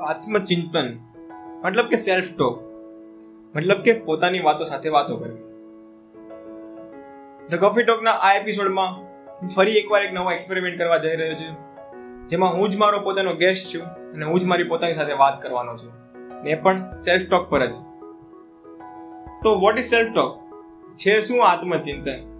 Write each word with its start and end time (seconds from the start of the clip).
આત્મચિંતન, 0.00 0.98
મતલબ 1.64 1.86
કે 1.86 1.96
self 1.96 2.24
talk 2.38 2.62
મતલબ 3.56 3.80
કે 3.80 3.92
પોતાની 3.92 4.40
વાતો 4.40 4.64
સાથે 4.64 4.88
વાતો 4.88 5.16
કરવી. 5.16 5.42
ધ 7.48 7.60
કોફી 7.60 7.82
ટોકના 7.82 8.10
આ 8.10 8.34
એપિસોડમાં 8.34 8.96
હું 9.28 9.48
ફરી 9.48 9.72
એકવાર 9.72 10.02
એક 10.02 10.12
નવો 10.12 10.30
એક્સપેરિમેન્ટ 10.30 10.78
કરવા 10.78 10.98
જઈ 10.98 11.16
રહ્યો 11.16 11.34
છું. 11.34 11.56
જેમાં 12.28 12.52
હું 12.52 12.70
જ 12.70 12.76
મારો 12.76 13.00
પોતાનો 13.00 13.34
ગેસ્ટ 13.34 13.74
છું 13.74 13.86
અને 13.86 14.24
હું 14.24 14.40
જ 14.40 14.44
મારી 14.44 14.64
પોતાની 14.64 14.94
સાથે 14.94 15.12
વાત 15.12 15.42
કરવાનો 15.42 15.76
છું. 15.76 15.92
ને 16.42 16.54
પણ 16.54 16.90
સેલ્ફ 16.90 17.30
ટોક 17.30 17.50
પર 17.50 17.66
જ. 17.66 17.74
તો 19.42 19.60
વોટ 19.60 19.78
ઇઝ 19.78 19.84
સેલ્ફ 19.84 20.14
ટોક 20.14 20.38
છે 20.96 21.20
શું 21.20 21.48
આત્મચિંતન? 21.48 22.34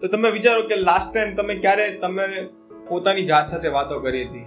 તો 0.00 0.08
તમે 0.08 0.30
વિચારો 0.30 0.62
કે 0.62 0.76
લાસ્ટ 0.76 1.14
ટાઈમ 1.14 1.34
તમે 1.34 1.54
ક્યારે 1.54 1.90
તમે 1.90 2.48
પોતાની 2.88 3.24
જાત 3.24 3.48
સાથે 3.48 3.68
વાતો 3.68 4.00
કરી 4.00 4.24
હતી. 4.24 4.46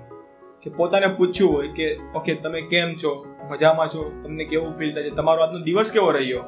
કે 0.64 0.70
પોતાને 0.70 1.07
પૂછ્યું 1.07 1.54
હોય 1.54 1.68
કે, 1.68 2.00
ઓકે, 2.15 2.36
તમે 2.36 2.61
કેમ 2.61 2.96
છો? 2.96 3.25
મજામાં 3.51 3.88
છો? 3.88 4.21
તમને 4.24 4.46
કેવું 4.46 4.74
ફીલ 4.74 4.93
થાય 4.93 5.04
છે? 5.04 5.10
તમારો 5.10 5.43
આજનો 5.43 5.60
દિવસ 5.60 5.92
કેવો 5.92 6.11
રહ્યો? 6.11 6.43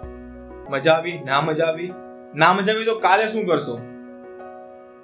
મજા 0.70 0.94
આવી, 0.94 1.20
ના 1.26 1.42
મજા 1.42 1.66
આવી. 1.66 1.92
ના 2.36 2.54
મજા 2.54 2.74
આવી 2.74 2.86
તો 2.86 3.00
કાલે 3.00 3.28
શું 3.28 3.46
કરશો? 3.46 3.80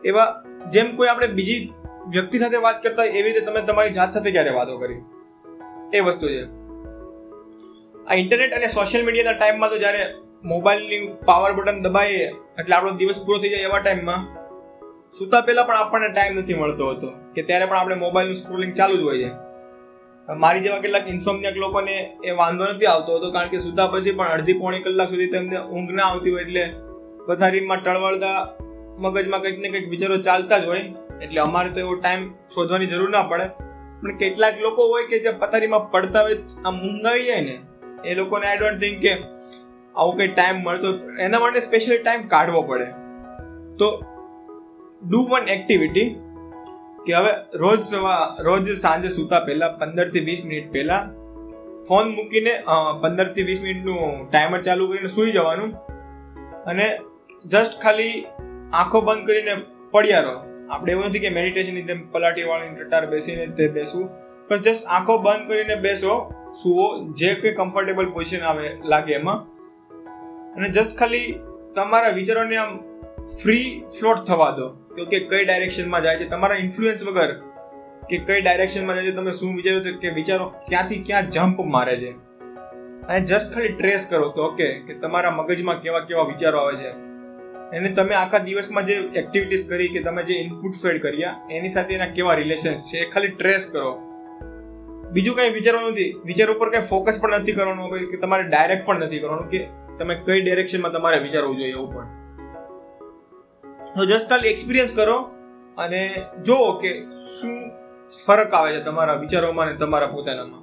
એવા 0.06 0.44
જેમ 0.70 0.96
કોઈ 0.96 1.08
આપણે 1.08 1.28
બીજી 1.28 1.74
વ્યક્તિ 2.10 2.38
સાથે 2.38 2.58
વાત 2.58 2.84
કરતા 2.84 3.02
હોય, 3.02 3.12
એવી 3.12 3.32
રીતે 3.32 3.46
તમે 3.46 3.62
તમારી 3.62 3.90
જાત 3.90 4.12
સાથે 4.12 4.32
ક્યારે 4.32 4.50
વાતો 4.50 4.78
કરી? 4.78 5.02
એ 5.94 6.00
વસ્તુ 6.00 6.28
છે. 6.28 6.44
આ 8.08 8.14
ઇન્ટરનેટ 8.14 8.54
અને 8.54 8.68
સોશિયલ 8.68 9.06
મીડિયાના 9.06 9.32
ટાઈમમાં 9.32 9.70
તો 9.70 9.78
જ્યારે 9.78 10.14
મોબાઈલની 10.44 11.10
પાવર 11.26 11.52
બટન 11.52 11.82
દબાઈએ, 11.82 12.26
એટલે 12.60 12.76
આપણો 12.76 12.92
દિવસ 12.92 13.26
પૂરો 13.26 13.38
થઈ 13.38 13.50
જાય 13.50 13.60
એવા 13.60 13.80
ટાઈમમાં 13.80 14.28
સૂતા 15.12 15.42
પહેલાં 15.42 15.68
પણ 15.68 15.76
આપણને 15.76 16.08
ટાઈમ 16.08 16.36
નથી 16.36 16.54
મળતો 16.54 16.90
હતો. 16.90 17.14
કે 17.36 17.42
ત્યારે 17.42 17.66
પણ 17.66 17.78
આપણે 17.78 17.96
મોબાઈલનું 17.96 18.36
સ્ક્રોલિંગ 18.36 18.74
ચાલુ 18.74 18.98
જ 18.98 19.02
હોય 19.02 19.24
છે. 19.24 19.30
મારી 20.34 20.60
જેવા 20.60 20.80
કેટલાક 20.80 21.08
ઇન્સોમનિયક 21.08 21.58
લોકોને 21.58 21.96
એ 22.24 22.32
વાંધો 22.32 22.66
નથી 22.66 22.86
આવતો 22.86 23.16
હતો, 23.16 23.32
કારણ 23.32 23.50
કે 23.50 23.60
સુધા 23.60 23.88
પછી 23.88 24.12
પણ 24.12 24.28
અડધી 24.28 24.54
પોણી 24.54 24.80
કલાક 24.80 25.10
સુધી 25.10 25.28
તેમને 25.28 25.58
ઊંઘ 25.58 25.92
ના 25.92 26.04
આવતી 26.04 26.32
હોય 26.32 26.42
એટલે 26.42 26.64
પથારીમાં 27.28 27.84
ટળવળતા 27.84 28.48
મગજમાં 28.98 29.42
કંઈક 29.42 29.60
ને 29.60 29.70
કંઈક 29.70 29.90
વિચારો 29.90 30.18
ચાલતા 30.18 30.58
જ 30.58 30.66
હોય. 30.66 30.84
એટલે 31.22 31.42
અમારે 31.42 31.70
તો 31.70 31.80
એવો 31.80 31.96
ટાઈમ 31.96 32.34
શોધવાની 32.34 32.86
જરૂર 32.86 33.10
ના 33.10 33.22
પડે. 33.24 33.48
પણ 34.02 34.18
કેટલાક 34.18 34.60
લોકો 34.60 34.88
હોય 34.88 35.04
કે 35.08 35.20
જે 35.20 35.32
પથારીમાં 35.32 35.92
પડતા 35.92 36.22
હોય, 36.22 36.38
આમ 36.66 36.76
ઊંઘ 36.82 37.08
જાય 37.26 37.42
ને, 37.42 37.60
એ 38.06 38.16
લોકોને 38.16 38.48
આઈ 38.48 38.58
ડોન્ટ 38.58 38.82
થિંક 38.82 39.02
કે 39.02 39.14
આવું 39.96 40.18
કંઈ 40.18 40.28
ટાઈમ 40.28 40.64
મળતો. 40.64 40.88
એના 41.20 41.40
માટે 41.40 41.60
સ્પેશિયલી 41.60 42.04
ટાઈમ 42.04 42.28
કાઢવો 42.28 42.62
પડે. 42.62 42.86
તો 43.78 44.06
ડુ 45.10 45.28
વન 45.32 45.48
એક્ટિવિટી 45.48 46.16
કે 47.06 47.14
હવે 47.14 47.32
રોજ 47.54 47.82
રોજ 48.40 48.70
સાંજે 48.78 49.10
સૂતા 49.10 49.40
પહેલા 49.40 49.72
પંદરથી 49.80 50.20
વીસ 50.20 50.46
મિનિટ 50.46 50.72
પહેલા 50.74 51.02
ફોન 51.88 52.10
મૂકીને 52.10 52.54
પંદરથી 53.02 53.44
વીસ 53.44 53.62
મિનિટનું 53.64 54.30
ટાઈમર 54.30 54.60
ચાલુ 54.60 54.90
કરીને 54.92 55.08
સૂઈ 55.08 55.32
જવાનું 55.32 55.72
અને 56.66 56.88
જસ્ટ 57.46 57.82
ખાલી 57.84 58.26
આંખો 58.74 59.02
બંધ 59.02 59.26
કરીને 59.28 59.54
પડ્યા 59.92 60.20
રહો. 60.20 60.36
આપણે 60.70 60.92
એવું 60.92 61.06
નથી 61.06 61.20
કે 61.20 61.30
મેડિટેશનની 61.30 61.82
તેમ 61.82 62.04
પલાટી 62.12 62.44
વાળીને 62.44 62.76
ટટાર 62.84 63.06
બેસીને 63.06 63.48
તે 63.48 63.68
બેસવું, 63.68 64.06
પણ 64.48 64.58
જસ્ટ 64.58 64.86
આંખો 64.88 65.18
બંધ 65.18 65.48
કરીને 65.48 65.76
બેસો, 65.76 66.14
સુવો, 66.64 66.86
જે 67.14 67.34
કંઈ 67.34 67.54
કમ્ફર્ટેબલ 67.54 68.10
પોઝિશન 68.10 68.46
આવે 68.46 68.68
લાગે 68.86 69.14
એમાં. 69.14 69.40
અને 70.56 70.70
જસ્ટ 70.70 70.98
ખાલી 70.98 71.34
તમારા 71.76 72.10
વિચારોને 72.10 72.58
આમ 72.58 72.78
ફ્રી 73.42 73.68
ફ્લોટ 74.00 74.24
થવા 74.28 74.52
દો. 74.52 74.68
કે 74.96 75.20
કઈ 75.20 75.46
ડાયરેક્શનમાં 75.46 76.02
જાય 76.02 76.18
છે, 76.18 76.30
તમારા 76.30 76.56
ઇન્ફ્લુઅન્સ 76.56 77.08
વગર 77.08 77.34
કે 78.10 78.18
કઈ 78.18 78.42
ડાયરેક્શનમાં 78.42 78.96
જાય 78.96 79.06
છે, 79.06 79.12
તમે 79.12 79.32
શું 79.32 79.56
વિચારો 79.56 79.80
છો 79.80 79.98
કે 79.98 80.10
વિચારો 80.10 80.46
ક્યાંથી 80.46 81.04
ક્યાં 81.06 81.30
જમ્પ 81.30 81.60
મારે 81.60 81.98
છે. 81.98 82.12
અને 83.08 83.20
જસ્ટ 83.20 83.54
ખાલી 83.54 83.68
ટ્રેસ 83.68 84.08
કરો 84.10 84.30
કે 84.30 84.42
ઓકે 84.42 84.80
કે 84.80 84.94
તમારા 84.94 85.32
મગજમાં 85.32 85.82
કેવા 85.82 86.00
કેવા 86.00 86.24
વિચારો 86.24 86.60
આવે 86.60 86.76
છે. 86.76 86.90
અને 87.78 87.90
તમે 87.90 88.14
આખા 88.14 88.38
દિવસમાં 88.38 88.86
જે 88.86 88.94
એક્ટિવિટીઝ 88.94 89.70
કરી 89.70 89.88
કે 89.88 90.00
તમે 90.00 90.24
જે 90.24 90.34
ઇનપુટ 90.34 90.72
ફેડ 90.84 91.02
કર્યા 91.02 91.48
એની 91.52 91.70
સાથે 91.70 91.94
એના 91.94 92.06
કેવા 92.06 92.34
રિલેશન્સ 92.34 92.80
છે 92.80 92.98
એ 92.98 93.10
ખાલી 93.10 93.28
ટ્રેસ 93.28 93.70
કરો. 93.74 94.00
બીજું 95.12 95.36
કંઈ 95.36 95.50
વિચારવાનું 95.50 95.92
નથી. 95.92 96.22
વિચાર 96.26 96.52
ઉપર 96.52 96.70
કંઈ 96.70 96.82
ફોકસ 96.82 97.20
પણ 97.22 97.40
નથી 97.40 97.52
કરવાનું, 97.52 98.12
કે 98.12 98.18
તમારે 98.18 98.44
ડાયરેક્ટ 98.44 98.86
પણ 98.86 99.00
નથી 99.00 99.20
કરવાનું, 99.20 99.50
કે 99.50 99.68
તમે 100.00 100.16
કઈ 100.16 100.42
ડિરેક્શનમાં 100.42 100.92
તમારે 100.92 101.20
વિચારવું 101.20 101.56
જોઈએ 101.56 101.72
એવું 101.72 101.96
પણ. 101.96 102.21
તો 103.98 104.06
જસ્ટ 104.06 104.30
ખાલી 104.30 104.50
એક્સપિરિયન્સ 104.50 104.96
કરો 104.96 105.22
અને 105.78 106.16
જુઓ 106.46 106.72
કે 106.74 107.04
શું 107.04 107.72
ફરક 108.26 108.54
આવે 108.54 108.80
છે 108.80 108.84
તમારા 108.84 109.14
વિચારોમાં 109.14 109.68
ને 109.68 109.74
તમારા 109.74 110.08
પોતાનામાં. 110.08 110.62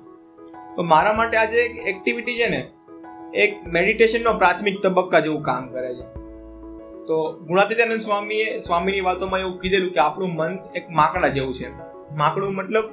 તો 0.77 0.83
મારા 0.83 1.13
માટે 1.13 1.37
આજે 1.37 1.63
એક 1.63 1.77
એક્ટિવિટી 1.87 2.37
છે 2.37 2.49
ને, 2.49 2.73
એક 3.35 3.67
મેડિટેશનનો 3.67 4.33
પ્રાથમિક 4.33 4.83
તબક્કા 4.83 5.21
જેવું 5.21 5.43
કામ 5.43 5.69
કરે 5.69 5.95
છે. 5.95 6.07
તો 7.07 7.39
ગુણાતીતાનંદ 7.47 8.01
સ્વામીએ, 8.01 8.59
સ્વામીની 8.59 9.01
વાતોમાં 9.01 9.41
એવું 9.41 9.61
કીધેલું 9.61 9.93
કે 9.93 10.01
આપણું 10.01 10.35
મન 10.35 10.59
એક 10.75 10.91
માકડા 10.91 11.29
જેવું 11.29 11.55
છે. 11.55 11.69
માકડું 12.15 12.55
મતલબ 12.55 12.85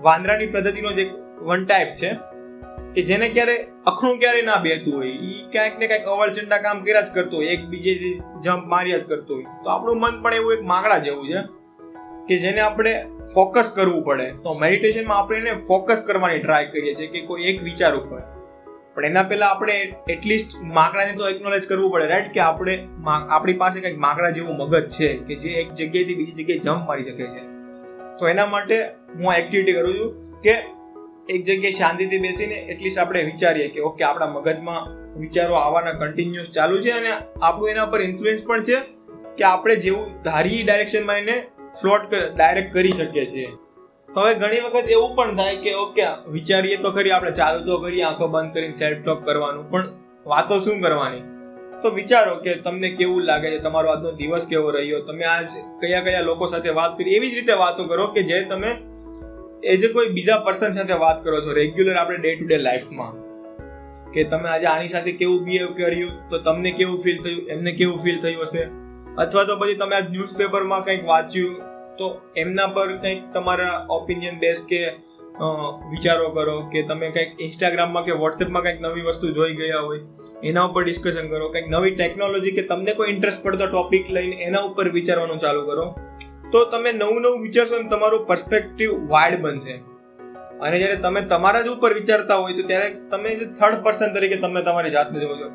વાંદરાની 0.00 0.46
પ્રજાતિનો 0.46 0.90
જ 0.90 0.98
એક 0.98 1.14
વન 1.42 1.64
ટાઈપ 1.64 1.88
છે. 1.88 2.10
કે 2.94 3.02
જેને 3.02 3.28
ક્યારે 3.28 3.54
અખણું 3.86 4.18
ક્યારે 4.18 4.42
ના 4.42 4.56
બેહતું 4.62 4.94
હોય 4.94 5.10
એ 5.28 5.34
ક્યાંક 5.52 5.78
ને 5.78 5.86
ક્યાંક 5.86 6.08
અવરચંડા 6.14 6.58
કામ 6.58 6.82
કર્યા 6.84 7.00
જ 7.00 7.14
કરતો 7.14 7.36
હોય 7.36 7.46
એક 7.46 7.64
બીજે 7.64 7.92
જમ્પ 8.44 8.66
માર્યા 8.66 8.98
જ 8.98 9.08
કરતો 9.08 9.34
હોય. 9.34 9.44
તો 9.64 9.70
આપણું 9.70 10.00
મન 10.00 10.22
પણ 10.22 10.34
એવું 10.34 10.52
એક 10.52 10.62
માકડા 10.62 10.98
જેવું 10.98 11.28
છે 11.28 11.42
કે 12.28 12.38
જેને 12.38 12.60
આપણે 12.60 12.92
ફોકસ 13.34 13.72
કરવું 13.76 14.02
પડે. 14.04 14.26
તો 14.44 14.54
મેડિટેશનમાં 14.54 15.18
આપણે 15.18 15.38
એને 15.38 15.52
ફોકસ 15.68 16.04
કરવાની 16.06 16.38
ટ્રાય 16.38 16.66
કરીએ 16.66 16.94
છીએ 16.94 17.06
કે 17.06 17.20
કોઈ 17.20 17.42
એક 17.42 17.62
વિચાર 17.62 17.92
ઉપર. 17.96 18.20
પણ 18.94 19.04
એના 19.04 19.22
પહેલા 19.22 19.46
આપણે 19.46 19.76
એટલીસ્ટ 20.08 20.56
માકડાને 20.62 21.12
તો 21.12 21.28
એકનોલેજ 21.28 21.68
કરવું 21.68 21.92
પડે 21.92 22.06
રાઈટ 22.06 22.32
કે 22.32 22.40
આપણે 22.40 22.74
આપણી 23.30 23.52
પાસે 23.52 23.80
કંઈક 23.80 23.98
માકડા 23.98 24.30
જેવું 24.30 24.56
મગજ 24.56 24.88
છે 24.88 25.12
કે 25.28 25.34
જે 25.34 25.54
એક 25.62 25.72
જગ્યાએથી 25.72 26.14
બીજી 26.14 26.36
જગ્યાએ 26.42 26.58
જમ્પ 26.58 26.88
મારી 26.88 27.02
શકે 27.02 27.30
છે. 27.34 27.46
તો 28.18 28.28
એના 28.28 28.46
માટે 28.46 28.76
હું 28.82 29.32
આ 29.32 29.36
એક્ટિવિટી 29.36 29.72
કરું 29.72 29.98
છું 29.98 30.42
કે 30.42 30.54
એક 31.30 31.44
જગ્યાએ 31.44 31.70
શાંતિથી 31.70 32.18
બેસીને 32.18 32.54
એટલીસ્ટ 32.54 32.98
આપણે 32.98 33.22
વિચારીએ 33.22 33.68
કે 33.68 33.80
ઓકે, 33.80 34.04
આપણા 34.04 34.26
મગજમાં 34.26 34.88
વિચારો 35.20 35.54
આવવાના 35.54 35.92
કન્ટિન્યુઅસ 35.92 36.50
ચાલુ 36.50 36.80
છે 36.80 36.90
અને 36.90 37.10
આપણું 37.42 37.70
એના 37.70 37.86
પર 37.86 38.02
ઇન્ફ્લુઅન્સ 38.02 38.46
પણ 38.46 38.62
છે 38.62 38.74
કે 39.38 39.44
આપણે 39.44 39.76
જેવું 39.76 40.22
ધારી 40.22 40.62
ડાયરેક્શનમાં 40.62 41.16
એને 41.16 41.46
ફ્લોટ 41.80 42.14
ડાયરેક્ટ 42.36 42.72
કરી 42.72 42.92
શકીએ 42.92 43.26
છીએ. 43.26 43.46
હવે 44.16 44.34
ઘણી 44.34 44.60
વખત 44.60 44.90
એવું 44.90 45.16
પણ 45.16 45.36
થાય 45.36 45.56
કે 45.56 45.74
ઓકે, 45.74 46.04
વિચારીએ 46.28 46.76
તો 46.76 46.90
ખરી, 46.90 47.10
આપણે 47.10 47.30
ચાલુ 47.30 47.66
તો 47.66 47.78
કરીએ, 47.78 48.02
આંખો 48.02 48.26
બંધ 48.26 48.52
કરીને 48.52 48.74
સેલ્ફ 48.74 49.04
ટોક 49.04 49.24
કરવાનું, 49.24 49.70
પણ 49.70 49.86
વાતો 50.26 50.58
શું 50.58 50.80
કરવાની? 50.80 51.22
તો 51.82 51.90
વિચારો 51.90 52.36
કે 52.36 52.54
તમને 52.54 52.90
કેવું 52.90 53.22
લાગે 53.22 53.50
છે, 53.50 53.58
તમારો 53.58 53.90
આજનો 53.90 54.12
દિવસ 54.12 54.46
કેવો 54.50 54.70
રહ્યો? 54.70 55.00
તમે 55.00 55.24
આજ 55.24 55.44
કયા 55.80 56.00
કયા 56.00 56.20
લોકો 56.20 56.46
સાથે 56.46 56.68
વાત 56.68 56.98
કરી? 56.98 57.14
એવી 57.14 57.30
જ 57.30 57.34
રીતે 57.34 57.52
વાતો 57.52 57.84
કરો 57.84 58.06
કે 58.06 58.22
જે 58.22 58.42
તમે 58.44 58.76
એ 59.62 59.76
જે 59.76 59.88
કોઈ 59.88 60.12
બીજા 60.16 60.38
પર્સન 60.44 60.76
સાથે 60.76 60.96
વાત 61.00 61.18
કરો 61.24 61.40
છો 61.46 61.56
રેગ્યુલર 61.58 61.96
આપણે 61.96 62.18
ડે 62.18 62.30
ટુ 62.36 62.46
ડે 62.46 62.58
લાઈફમાં 62.58 63.18
કે 64.14 64.24
તમે 64.30 64.48
આજે 64.48 64.66
આની 64.66 64.92
સાથે 64.92 65.12
કેવું 65.18 65.42
બિહેવ 65.44 65.74
કર્યું, 65.74 66.14
તો 66.30 66.38
તમને 66.38 66.70
કેવું 66.78 67.02
ફીલ 67.02 67.18
થયું, 67.24 67.42
એમને 67.54 67.72
કેવું 67.72 67.98
ફીલ 68.04 68.18
થયું 68.20 68.42
હશે? 68.42 68.64
અથવા 69.18 69.44
તો 69.50 69.58
પછી 69.60 69.76
તમે 69.82 69.96
આ 69.98 70.08
ન્યૂઝપેપરમાં 70.08 70.82
કંઈક 70.86 71.04
વાંચ્યું, 71.10 71.54
તો 71.98 72.06
એમના 72.36 72.68
પર 72.76 72.96
કંઈક 72.96 73.22
તમારા 73.34 73.76
ઓપિનિયન 73.90 74.42
બેઝ 74.44 74.62
કે 74.70 74.80
વિચારો 75.92 76.30
કરો, 76.36 76.56
કે 76.72 76.80
તમે 76.88 77.10
કંઈક 77.10 77.30
ઇન્સ્ટાગ્રામમાં 77.40 78.04
કે 78.08 78.16
વોટ્સએપમાં 78.22 78.62
કંઈક 78.62 78.80
નવી 78.86 79.04
વસ્તુ 79.08 79.34
જોઈ 79.38 79.54
ગયા 79.60 79.82
હોય, 79.88 80.00
એના 80.44 80.64
ઉપર 80.70 80.82
ડિસ્કશન 80.84 81.28
કરો, 81.34 81.48
કંઈક 81.48 81.68
નવી 81.76 81.94
ટેકનોલોજી 82.00 82.54
કે 82.58 82.64
તમને 82.72 82.96
કોઈ 83.00 83.12
ઇન્ટરેસ્ટ 83.14 83.44
પડતો 83.44 83.68
ટોપિક 83.74 84.10
લઈને 84.18 84.36
એના 84.48 84.64
ઉપર 84.70 84.86
વિચારવાનું 84.98 85.38
ચાલુ 85.38 85.62
કરો. 85.70 85.86
તો 86.52 86.64
તમે 86.64 86.92
નવું 86.92 87.22
નવું 87.22 87.42
વિચારશો 87.42 87.76
અને 87.76 87.88
તમારું 87.88 88.26
પર્સપેક્ટિવ 88.26 88.90
વાઇડ 89.08 89.40
બનશે. 89.40 89.76
અને 90.60 90.78
જ્યારે 90.78 90.96
તમે 90.96 91.20
તમારા 91.20 91.60
જ 91.60 91.68
ઉપર 91.68 91.92
વિચારતા 91.94 92.36
હોય 92.36 92.54
તો 92.54 92.62
ત્યારે 92.62 92.88
તમે 93.10 93.30
જે 93.34 93.46
થર્ડ 93.60 93.84
પર્સન 93.84 94.10
તરીકે 94.14 94.36
તમે 94.36 94.62
તમારી 94.62 94.90
જાતને 94.90 95.20
જોવો 95.20 95.36
છો, 95.36 95.48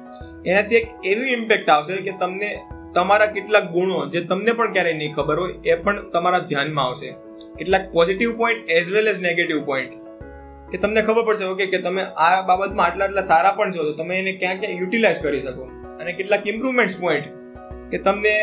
એનાથી 0.46 0.76
એક 0.76 0.88
એવી 1.06 1.34
ઇમ્પેક્ટ 1.34 1.70
આવશે 1.70 2.00
કે 2.02 2.14
તમને 2.20 2.50
તમારા 2.96 3.26
કેટલાક 3.26 3.70
ગુણો 3.72 4.00
જે 4.10 4.22
તમને 4.22 4.52
પણ 4.52 4.74
ક્યારેય 4.74 4.94
નહીં 4.94 5.14
ખબર 5.14 5.40
હોય, 5.40 5.54
એ 5.66 5.76
પણ 5.76 6.10
તમારા 6.10 6.40
ધ્યાનમાં 6.40 6.86
આવશે. 6.86 7.12
કેટલાક 7.58 7.92
positive 7.92 8.36
point 8.38 8.70
as 8.70 8.92
well 8.92 9.08
as 9.08 9.22
negative 9.22 9.64
point 9.66 9.94
કે 10.72 10.78
તમને 10.78 11.02
ખબર 11.02 11.24
પડશે 11.24 11.46
ઓકે 11.46 11.66
કે 11.66 11.78
તમે 11.78 12.04
આ 12.18 12.42
બાબતમાં 12.42 12.86
આટલા 12.86 13.06
આટલા 13.06 13.22
સારા 13.22 13.52
પણ 13.52 13.72
છો, 13.72 13.84
તો 13.84 13.94
તમે 13.94 14.20
એને 14.20 14.32
ક્યાં 14.34 14.60
ક્યાં 14.60 14.80
યુટિલાઇઝ 14.80 15.20
કરી 15.24 15.40
શકો? 15.40 15.64
અને 16.00 16.12
કેટલાક 16.14 16.48
ઇમ્પ્રુવમેન્ટ્સ 16.48 17.02
પોઈન્ટ 17.02 17.28
કે 17.92 17.98
તમને 17.98 18.34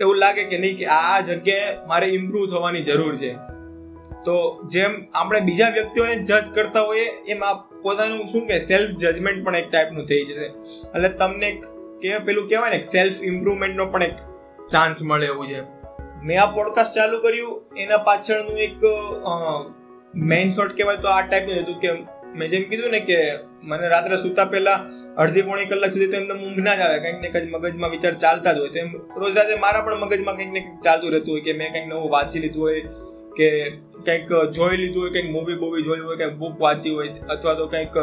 એવું 0.00 0.16
લાગે 0.16 0.44
કે 0.44 0.58
નહીં 0.58 0.78
કે 0.78 0.86
આ 0.92 1.20
જગ્યાએ 1.20 1.74
મારે 1.86 2.06
ઇમ્પ્રુવ 2.10 2.46
થવાની 2.48 2.82
જરૂર 2.82 3.14
છે. 3.16 3.32
તો 4.24 4.34
જેમ 4.68 4.92
આપણે 5.14 5.40
બીજા 5.40 5.68
વ્યક્તિઓને 5.68 6.14
જજ 6.22 6.50
કરતા 6.54 6.82
હોઈએ, 6.82 7.06
એમ 7.28 7.44
આ 7.44 7.54
પોતાનું 7.82 8.26
શું 8.26 8.46
કે 8.46 8.58
સેલ્ફ 8.58 8.90
જજમેન્ટ 9.00 9.44
પણ 9.44 9.56
એક 9.56 9.70
ટાઈપનું 9.70 10.06
થઈ 10.06 10.24
જશે. 10.24 10.46
એટલે 10.88 11.08
તમને 11.08 11.50
કે 12.02 12.18
પેલું 12.18 12.48
કહેવાય 12.48 12.70
ને 12.70 12.82
સેલ્ફ 12.82 13.22
ઇમ્પ્રુવમેન્ટનો 13.22 13.86
પણ 13.86 14.02
એક 14.02 14.16
ચાન્સ 14.70 15.02
મળે 15.02 15.26
એવું 15.26 15.46
છે. 15.48 15.60
મેં 16.24 16.42
આ 16.42 16.50
પોડકાસ્ટ 16.50 16.94
ચાલુ 16.94 17.18
કર્યું, 17.18 17.62
એના 17.76 17.96
પાછળનું 17.96 18.58
એક 18.58 18.84
મેઇન 20.14 20.52
થોટ 20.52 20.76
કહેવાય 20.76 20.96
તો 20.96 21.08
આ 21.08 21.20
ટાઈપનું 21.20 21.62
હતું 21.62 21.80
કે 21.80 21.90
મેં 22.34 22.48
જેમ 22.52 22.64
કીધું 22.70 22.90
ને 22.90 23.00
કે 23.08 23.18
મને 23.70 23.88
રાત્રે 23.88 24.16
સૂતા 24.16 24.44
પહેલા 24.52 24.76
અડધી 25.22 25.42
પોણી 25.48 25.66
કલાક 25.70 25.92
સુધી 25.92 26.10
તો 26.12 26.16
એમને 26.16 26.34
ઊંઘ 26.44 26.60
ના 26.66 26.76
જ 26.78 26.80
આવે. 26.80 26.98
કંઈક 27.00 27.18
ને 27.22 27.28
કંઈક 27.28 27.50
મગજમાં 27.54 27.90
વિચાર 27.90 28.14
ચાલતા 28.24 28.52
જ 28.52 28.58
હોય. 28.58 28.72
તો 28.74 28.78
એમ 28.78 28.92
રોજ 29.16 29.36
રાતે 29.38 29.58
મારા 29.64 29.82
પણ 29.86 30.00
મગજમાં 30.04 30.36
કંઈક 30.36 30.52
ને 30.52 30.60
કંઈક 30.60 30.80
ચાલતું 30.84 31.12
રહેતું 31.14 31.34
હોય 31.34 31.44
કે 31.48 31.52
મેં 31.60 31.72
કંઈક 31.72 31.86
નવું 31.88 32.10
વાંચી 32.10 32.44
લીધું 32.44 32.62
હોય 32.62 32.80
કે 33.38 33.48
કંઈક 34.06 34.32
જોઈ 34.56 34.76
લીધું 34.76 35.02
હોય, 35.02 35.10
કંઈક 35.10 35.30
મૂવી 35.30 35.56
બૂવી 35.56 35.82
જોયું 35.82 36.06
હોય, 36.08 36.16
કંઈક 36.16 36.40
બુક 36.42 36.60
વાંચી 36.60 36.94
હોય 36.96 37.08
અથવા 37.30 37.54
તો 37.54 37.66
કંઈક 37.66 37.96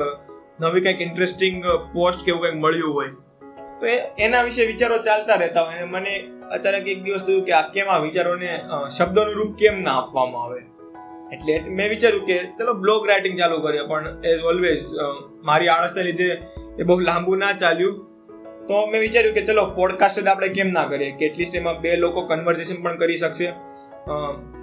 નવી 0.62 0.82
કંઈક 0.82 1.02
ઇન્ટરેસ્ટિંગ 1.02 1.64
પોસ્ટ 1.94 2.26
કે 2.26 2.32
એવું 2.32 2.42
કંઈક 2.42 2.64
મળ્યું 2.66 2.94
હોય. 2.94 3.12
તો 3.82 3.88
એ 3.88 3.98
એના 4.20 4.44
વિશે 4.48 4.66
વિચારો 4.66 4.98
ચાલતા 5.08 5.36
રહેતા 5.36 5.62
હોય. 5.62 5.76
અને 5.76 5.88
મને 5.94 6.14
અચાનક 6.52 6.88
એક 6.88 7.00
દિવસ 7.04 7.24
થયું 7.28 7.46
કે 7.46 7.54
આ 7.60 7.64
કેમ 7.76 7.88
આ 7.90 8.02
વિચારોને 8.08 8.50
શબ્દોનું 8.98 9.36
રૂપ 9.36 9.56
કેમ 9.60 9.82
ના 9.84 9.96
આપવામાં 9.98 10.44
આવે? 10.44 10.62
એટલે 11.32 11.60
મેં 11.70 11.90
વિચાર્યું 11.90 12.26
કે 12.26 12.38
ચલો 12.60 12.74
બ્લોગ 12.74 13.10
રાઇટિંગ 13.10 13.38
ચાલુ 13.38 13.60
કરીએ, 13.60 13.82
પણ 13.82 14.22
એઝ 14.26 14.42
ઓલવેઝ 14.42 14.86
મારી 15.44 15.68
આળસને 15.68 16.04
લીધે 16.04 16.30
એ 16.80 16.84
બહુ 16.84 17.00
લાંબુ 17.00 17.36
ના 17.36 17.52
ચાલ્યું. 17.54 18.00
તો 18.68 18.86
મેં 18.88 19.02
વિચાર્યું 19.02 19.34
કે 19.34 19.46
ચલો 19.46 19.66
પોડકાસ્ટ 19.66 20.28
આપણે 20.28 20.48
કેમ 20.48 20.70
ના 20.70 20.86
કરીએ? 20.86 21.12
કે 21.12 21.26
એટલીસ્ટ 21.26 21.56
એમાં 21.56 21.82
બે 21.82 21.96
લોકો 21.96 22.22
કન્વર્ઝેશન 22.22 22.82
પણ 22.84 22.98
કરી 22.98 23.18
શકશે. 23.18 23.48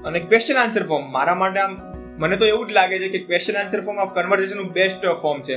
અને 0.05 0.19
ક્વેશ્ચન 0.19 0.57
આન્સર 0.57 0.83
ફોર્મ 0.83 1.13
મારા 1.13 1.35
માટે 1.35 1.61
આમ, 1.61 1.77
મને 2.19 2.37
તો 2.37 2.45
એવું 2.45 2.69
જ 2.69 2.73
લાગે 2.73 2.99
છે 2.99 3.09
કે 3.09 3.19
ક્વેશ્ચન 3.19 3.59
આન્સર 3.59 3.81
ફોર્મ 3.81 3.99
આ 3.99 4.05
કન્વર્ઝેશનનું 4.05 4.73
બેસ્ટ 4.73 5.07
ફોર્મ 5.07 5.43
છે. 5.43 5.57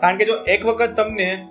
કારણ 0.00 0.16
કે 0.16 0.24
જો 0.24 0.36
એક 0.48 0.66
વખત 0.66 0.96
તમને 0.96 1.48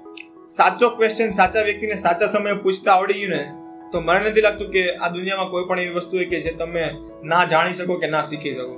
સાચો 0.48 0.90
ક્વેશ્ચન 0.90 1.32
સાચા 1.32 1.62
વ્યક્તિને 1.62 1.96
સાચા 1.96 2.26
સમયે 2.28 2.54
પૂછતા 2.54 2.92
આવડી 2.92 3.14
ગયું 3.14 3.30
ને 3.30 3.44
તો 3.92 4.02
મને 4.02 4.30
નથી 4.30 4.46
લાગતું 4.46 4.72
કે 4.76 4.84
આ 4.96 5.10
દુનિયામાં 5.16 5.52
કોઈ 5.54 5.68
પણ 5.70 5.84
એવી 5.84 5.96
વસ્તુ 5.96 6.18
હોય 6.18 6.30
કે 6.32 6.40
જે 6.46 6.52
તમે 6.60 6.84
ના 7.32 7.44
જાણી 7.52 7.78
શકો 7.80 8.00
કે 8.02 8.10
ના 8.14 8.24
શીખી 8.30 8.56
શકો. 8.58 8.76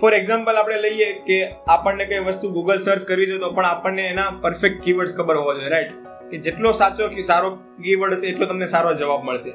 ફોર 0.00 0.12
એક્ઝામ્પલ 0.14 0.56
આપણે 0.60 0.78
લઈએ 0.84 1.08
કે 1.26 1.38
આપણને 1.74 2.04
કઈ 2.10 2.22
વસ્તુ 2.28 2.50
ગૂગલ 2.54 2.78
સર્ચ 2.86 3.02
કરવી 3.08 3.28
છે 3.30 3.38
તો 3.42 3.50
પણ 3.58 3.68
આપણને 3.70 4.04
એના 4.08 4.30
પરફેક્ટ 4.42 4.80
કીવર્ડ્સ 4.84 5.14
ખબર 5.18 5.36
હોવા 5.40 5.54
જોઈએ 5.58 5.70
રાઈટ 5.74 5.92
કે 6.30 6.40
જેટલો 6.46 6.72
સાચો 6.80 7.08
કે 7.14 7.24
સારો 7.30 7.48
કીવર્ડ 7.84 8.16
હશે, 8.16 8.26
એટલો 8.32 8.46
તમને 8.46 8.68
સારો 8.74 8.94
જવાબ 9.00 9.22
મળશે. 9.28 9.52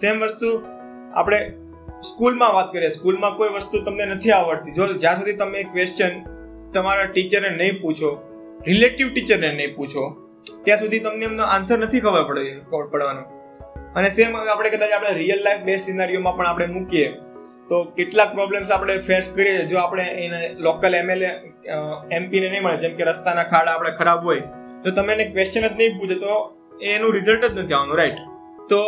સેમ 0.00 0.24
વસ્તુ 0.24 0.48
આપણે 1.14 1.40
સ્કૂલમાં 2.08 2.54
વાત 2.54 2.68
કરીએ. 2.72 2.90
સ્કૂલમાં 2.96 3.36
કોઈ 3.38 3.52
વસ્તુ 3.56 3.84
તમને 3.86 4.06
નથી 4.06 4.32
આવડતી. 4.36 4.74
જો 4.78 4.86
જ્યાં 4.94 5.18
સુધી 5.20 5.38
તમે 5.42 5.62
ક્વેશ્ચન 5.72 6.14
તમારા 6.74 7.08
ટીચરને 7.12 7.50
નહીં 7.60 7.80
પૂછો 7.82 8.10
રિલેટિવ 8.66 9.06
ટીચરને 9.14 9.48
નહીં 9.52 9.72
પૂછો, 9.76 10.02
ત્યાં 10.64 10.80
સુધી 10.82 11.00
તમને 11.06 11.24
એમનો 11.24 11.44
આન્સર 11.54 11.78
નથી 11.78 12.00
ખબર 12.00 12.24
પડે 12.28 12.44
પડવાનો. 12.92 13.22
અને 13.96 14.08
સેમ 14.16 14.38
આપણે 14.38 14.70
કદાચ 14.74 14.96
આપણે 14.96 15.12
રિયલ 15.20 15.40
લાઈફ 15.46 15.62
બે 15.68 15.76
સિનારીઓમાં 15.86 16.36
પણ 16.38 16.50
આપણે 16.50 16.66
મૂકીએ, 16.76 17.08
તો 17.68 17.76
કેટલાક 17.98 18.30
પ્રોબ્લેમ્સ 18.38 18.68
આપણે 18.70 18.96
ફેસ 19.08 19.28
કરીએ 19.36 19.62
જો 19.70 19.78
આપણે 19.82 20.04
એને 20.24 20.40
લોકલ 20.66 20.94
એમએલએ 21.02 21.30
એમપીને 22.18 22.48
નહીં 22.48 22.62
મળે, 22.64 22.78
જેમ 22.84 22.98
કે 22.98 23.08
રસ્તાના 23.10 23.46
ખાડા 23.52 23.76
આપણે 23.76 23.94
ખરાબ 24.00 24.28
હોય, 24.28 24.44
તો 24.82 24.96
તમે 24.98 25.16
એને 25.16 25.24
ક્વેશ્ચન 25.32 25.64
જ 25.64 25.72
નહીં 25.80 25.96
પૂછે, 26.00 26.16
તો 26.24 26.32
એનું 26.92 27.10
રિઝલ્ટ 27.16 27.44
જ 27.46 27.54
નથી 27.54 27.76
આવવાનું 27.78 27.98
રાઈટ 28.00 28.20
તો 28.70 28.80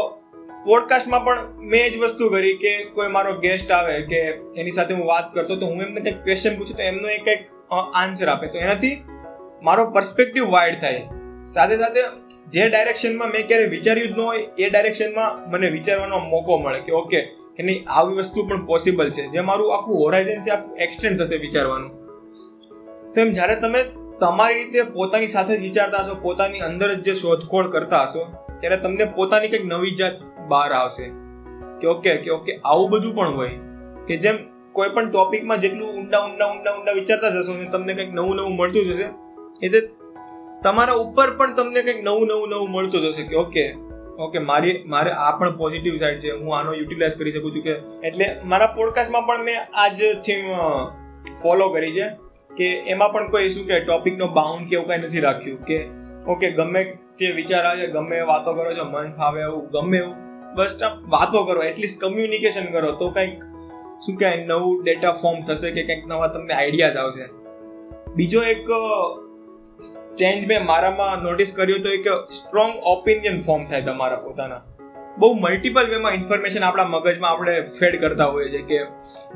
પોડકાસ્ટમાં 0.67 1.25
પણ 1.25 1.41
મેં 1.73 1.87
જ 1.93 1.99
વસ્તુ 2.03 2.29
કરી 2.35 2.55
કે 2.63 2.71
કોઈ 2.97 3.11
મારો 3.17 3.33
ગેસ્ટ 3.41 3.73
આવે 3.79 3.97
કે 4.13 4.21
એની 4.61 4.77
સાથે 4.77 4.93
હું 4.95 5.05
વાત 5.11 5.27
કરતો, 5.35 5.57
તો 5.57 5.67
હું 5.67 5.83
એમને 5.87 6.01
કંઈક 6.01 6.23
ક્વેશ્ચન 6.25 6.55
પૂછું, 6.59 6.77
તો 6.79 6.85
એમનો 6.91 7.09
એક 7.17 7.25
કંઈક 7.27 7.43
આન્સર 8.03 8.29
આપે. 8.29 8.47
તો 8.55 8.59
એનાથી 8.59 8.95
મારો 9.69 9.85
પર્સપેક્ટિવ 9.97 10.45
વાઇડ 10.57 10.81
થાય. 10.81 11.03
સાથે 11.55 11.77
સાથે 11.83 12.01
જે 12.49 12.69
ડાયરેક્શનમાં 12.71 13.29
મેં 13.29 13.47
ક્યારેય 13.49 13.67
વિચાર્યું 13.67 14.09
જ 14.09 14.11
ન 14.11 14.21
હોય, 14.21 14.39
એ 14.59 14.71
ડાયરેક્શનમાં 14.71 15.51
મને 15.51 15.69
વિચારવાનો 15.69 16.19
મોકો 16.19 16.59
મળે 16.59 16.81
કે 16.81 16.93
ઓકે 16.93 17.21
કે 17.57 17.63
નહીં, 17.63 17.85
આવી 17.89 18.17
વસ્તુ 18.17 18.47
પણ 18.47 18.65
પોસિબલ 18.65 19.11
છે. 19.11 19.27
જે 19.27 19.41
મારું 19.41 19.79
આખું 19.79 19.97
હોરાઇઝન 19.97 20.43
છે, 20.43 20.51
આખું 20.51 20.77
એક્સટેન્ડ 20.77 21.19
થશે 21.19 21.37
વિચારવાનું. 21.37 21.91
તો 23.15 23.21
એમ 23.21 23.33
જ્યારે 23.33 23.57
તમે 23.57 23.83
તમારી 24.21 24.55
રીતે 24.55 24.83
પોતાની 24.83 25.27
સાથે 25.27 25.57
જ 25.57 25.61
વિચારતા 25.61 25.99
હશો, 25.99 26.15
પોતાની 26.23 26.61
અંદર 26.61 26.95
જ 26.95 27.03
જે 27.03 27.15
શોધખોળ 27.15 27.71
કરતા 27.71 28.03
હશો, 28.03 28.27
ત્યારે 28.61 28.77
તમને 28.77 29.05
પોતાની 29.05 29.49
કંઈક 29.49 29.65
નવી 29.65 29.91
જાત 29.91 30.13
બહાર 30.49 30.73
આવશે. 30.73 31.11
કે 31.81 31.87
ઓકે 31.87 32.17
કે 32.17 32.31
ઓકે 32.31 32.61
આવું 32.65 32.91
બધું 32.91 33.15
પણ 33.15 33.29
હોય. 33.29 33.51
કે 34.07 34.17
જેમ 34.17 34.37
કોઈ 34.73 34.89
પણ 34.89 35.11
ટોપિકમાં 35.11 35.59
જેટલું 35.59 35.89
ઊંડા 35.89 36.19
ઊંડા 36.19 36.47
ઊંડા 36.47 36.73
ઊંડા 36.73 36.93
વિચારતા 36.93 37.31
જશો 37.31 37.55
ને 37.55 37.65
તમને 37.65 37.95
કંઈક 37.95 38.13
નવું 38.13 38.37
નવું 38.37 38.57
મળતું 38.57 38.87
જશે 38.87 39.05
એટલે 39.67 39.81
તમારા 40.65 40.93
ઉપર 40.93 41.31
પણ 41.37 41.55
તમને 41.55 41.83
કંઈક 41.83 42.05
નવું 42.05 42.27
નવું 42.27 42.49
નવું 42.49 42.71
મળતું 42.71 43.01
જશે 43.01 43.23
કે, 43.23 43.37
ઓકે 43.37 43.65
ઓકે, 44.19 44.39
મારી, 44.39 44.75
મારે 44.87 45.11
આ 45.11 45.31
પણ 45.39 45.57
પોઝિટિવ 45.57 45.97
સાઈડ 45.97 46.19
છે, 46.19 46.31
હું 46.31 46.59
આનો 46.59 46.75
યુટિલાઇઝ 46.75 47.17
કરી 47.19 47.31
શકું 47.31 47.55
છું 47.55 47.63
કે 47.63 47.75
એટલે 48.09 48.27
મારા 48.45 48.67
પોડકાસ્ટમાં 48.67 49.27
પણ 49.27 49.45
મેં 49.45 49.57
આ 49.75 49.89
જ 49.89 50.13
થીમ 50.21 50.45
ફોલો 51.43 51.69
કરી 51.69 51.93
છે 51.93 52.07
કે 52.57 52.67
એમાં 52.87 53.13
પણ 53.13 53.31
કોઈ 53.31 53.51
શું 53.51 53.67
કે 53.67 53.81
ટોપિકનો 53.81 54.29
બાઉન્ડ 54.29 54.69
કે 54.69 54.77
એવું 54.77 54.89
કાંઈ 54.89 55.07
નથી 55.07 55.21
રાખ્યું 55.21 55.65
કે, 55.65 55.79
ઓકે, 56.29 56.51
ગમે 56.51 56.85
તે 57.19 57.31
વિચાર 57.31 57.65
આવે, 57.65 57.87
ગમે 57.87 58.21
વાતો 58.21 58.55
કરો 58.55 58.71
છો, 58.75 58.85
મન 58.85 59.13
ફાવે 59.13 59.41
એવું, 59.41 59.67
ગમે 59.71 59.99
એવું, 59.99 60.15
બસ 60.55 60.79
વાતો 61.09 61.45
કરો 61.45 61.63
એટલીસ્ટ 61.63 62.01
કમ્યુનિકેશન 62.01 62.73
કરો, 62.73 62.93
તો 62.93 63.11
કંઈક 63.11 63.45
શું 64.07 64.17
કહેવાય, 64.17 64.47
નવું 64.47 64.85
ડેટા 64.85 65.13
ફોર્મ 65.13 65.43
થશે 65.43 65.71
કે 65.71 65.83
કંઈક 65.83 66.07
નવા 66.07 66.29
તમને 66.29 66.55
આઈડિયાઝ 66.55 66.97
આવશે. 66.97 67.29
બીજો 68.17 68.43
એક 68.43 68.67
ચેન્જ 70.19 70.47
મેં 70.47 70.65
મારામાં 70.65 71.23
નોટિસ 71.23 71.53
કર્યું 71.57 71.83
તો 71.83 71.89
એક 71.89 72.07
સ્ટ્રોંગ 72.31 72.73
ઓપિનિયન 72.85 73.41
ફોર્મ 73.41 73.65
થાય 73.65 73.83
તમારા 73.83 74.17
પોતાના. 74.17 74.63
બહુ 75.19 75.33
મલ્ટિપલ 75.35 75.87
વેમાં 75.87 76.13
ઇન્ફોર્મેશન 76.13 76.65
આપણા 76.65 76.85
મગજમાં 76.85 77.31
આપણે 77.31 77.61
ફેડ 77.61 78.01
કરતા 78.01 78.25
હોઈએ 78.25 78.49
છીએ 78.51 78.63
કે 78.63 78.79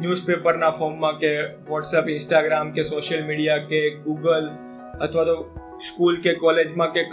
ન્યૂઝપેપરના 0.00 0.70
ફોર્મમાં 0.70 1.18
કે 1.18 1.32
વોટ્સઅપ 1.68 2.08
ઇન્સ્ટાગ્રામ 2.08 2.70
કે 2.70 2.82
સોશિયલ 2.82 3.26
મીડિયા 3.26 3.58
કે 3.58 3.90
ગૂગલ 3.90 4.48
અથવા 5.00 5.24
તો 5.24 5.36
સ્કૂલ 5.86 6.20
કે 6.20 6.34
કોલેજમાં 6.34 6.92
કે 6.92 7.04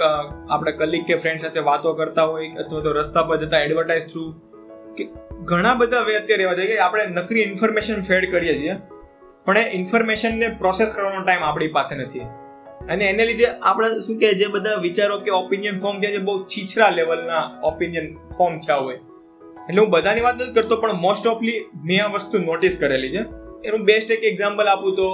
આપણે 0.50 0.72
કલીગ 0.72 1.06
કે 1.06 1.18
ફ્રેન્ડ 1.18 1.42
સાથે 1.42 1.60
વાતો 1.60 1.94
કરતા 1.94 2.24
હોય 2.24 2.50
અથવા 2.50 2.82
તો 2.82 2.92
રસ્તા 2.92 3.24
પર 3.24 3.38
જતા 3.38 3.60
એડવર્ટાઇઝ 3.60 4.08
થ્રુ 4.12 4.32
કે 4.98 5.10
ઘણા 5.42 5.74
બધા 5.74 6.00
વે 6.00 6.16
અત્યારે 6.16 6.44
એવા 6.44 6.56
છે 6.56 6.68
કે 6.68 6.78
આપણે 6.78 7.06
નકરી 7.06 7.42
ઇન્ફોર્મેશન 7.42 8.02
ફેડ 8.02 8.32
કરીએ 8.32 8.56
છીએ, 8.56 8.76
પણ 9.46 9.58
એ 9.58 9.70
ઇન્ફોર્મેશનને 9.74 10.48
પ્રોસેસ 10.48 10.94
કરવાનો 10.96 11.26
ટાઈમ 11.26 11.44
આપણી 11.44 11.68
પાસે 11.68 11.96
નથી. 11.96 12.26
અને 12.90 13.06
એને 13.06 13.26
લીધે 13.26 13.46
આપણે 13.62 13.88
શું 14.08 14.20
કે 14.20 14.34
જે 14.34 14.48
બધા 14.48 14.76
વિચારો 14.76 15.20
કે 15.20 15.32
ઓપિનિયન 15.32 15.78
ફોર્મ 15.80 16.00
થયા 16.02 16.12
છે 16.12 16.18
બહુ 16.18 16.36
છીછરા 16.44 16.90
લેવલના 16.90 17.44
ઓપિનિયન 17.64 18.08
ફોર્મ 18.38 18.60
થયા 18.60 18.78
હોય. 18.78 18.96
એટલે 19.70 19.82
હું 19.82 19.90
બધાની 19.90 20.22
વાત 20.22 20.36
નથી 20.36 20.54
કરતો, 20.54 20.78
પણ 20.78 20.94
મોસ્ટ 20.94 21.28
ઓફલી 21.28 21.66
મેં 21.86 22.04
આ 22.04 22.12
વસ્તુ 22.12 22.38
નોટિસ 22.38 22.78
કરેલી 22.80 23.10
છે. 23.10 23.22
એનું 23.68 23.84
બેસ્ટ 23.84 24.12
એક 24.12 24.24
એક્ઝામ્પલ 24.24 24.68
આપું 24.68 24.96
તો 24.96 25.08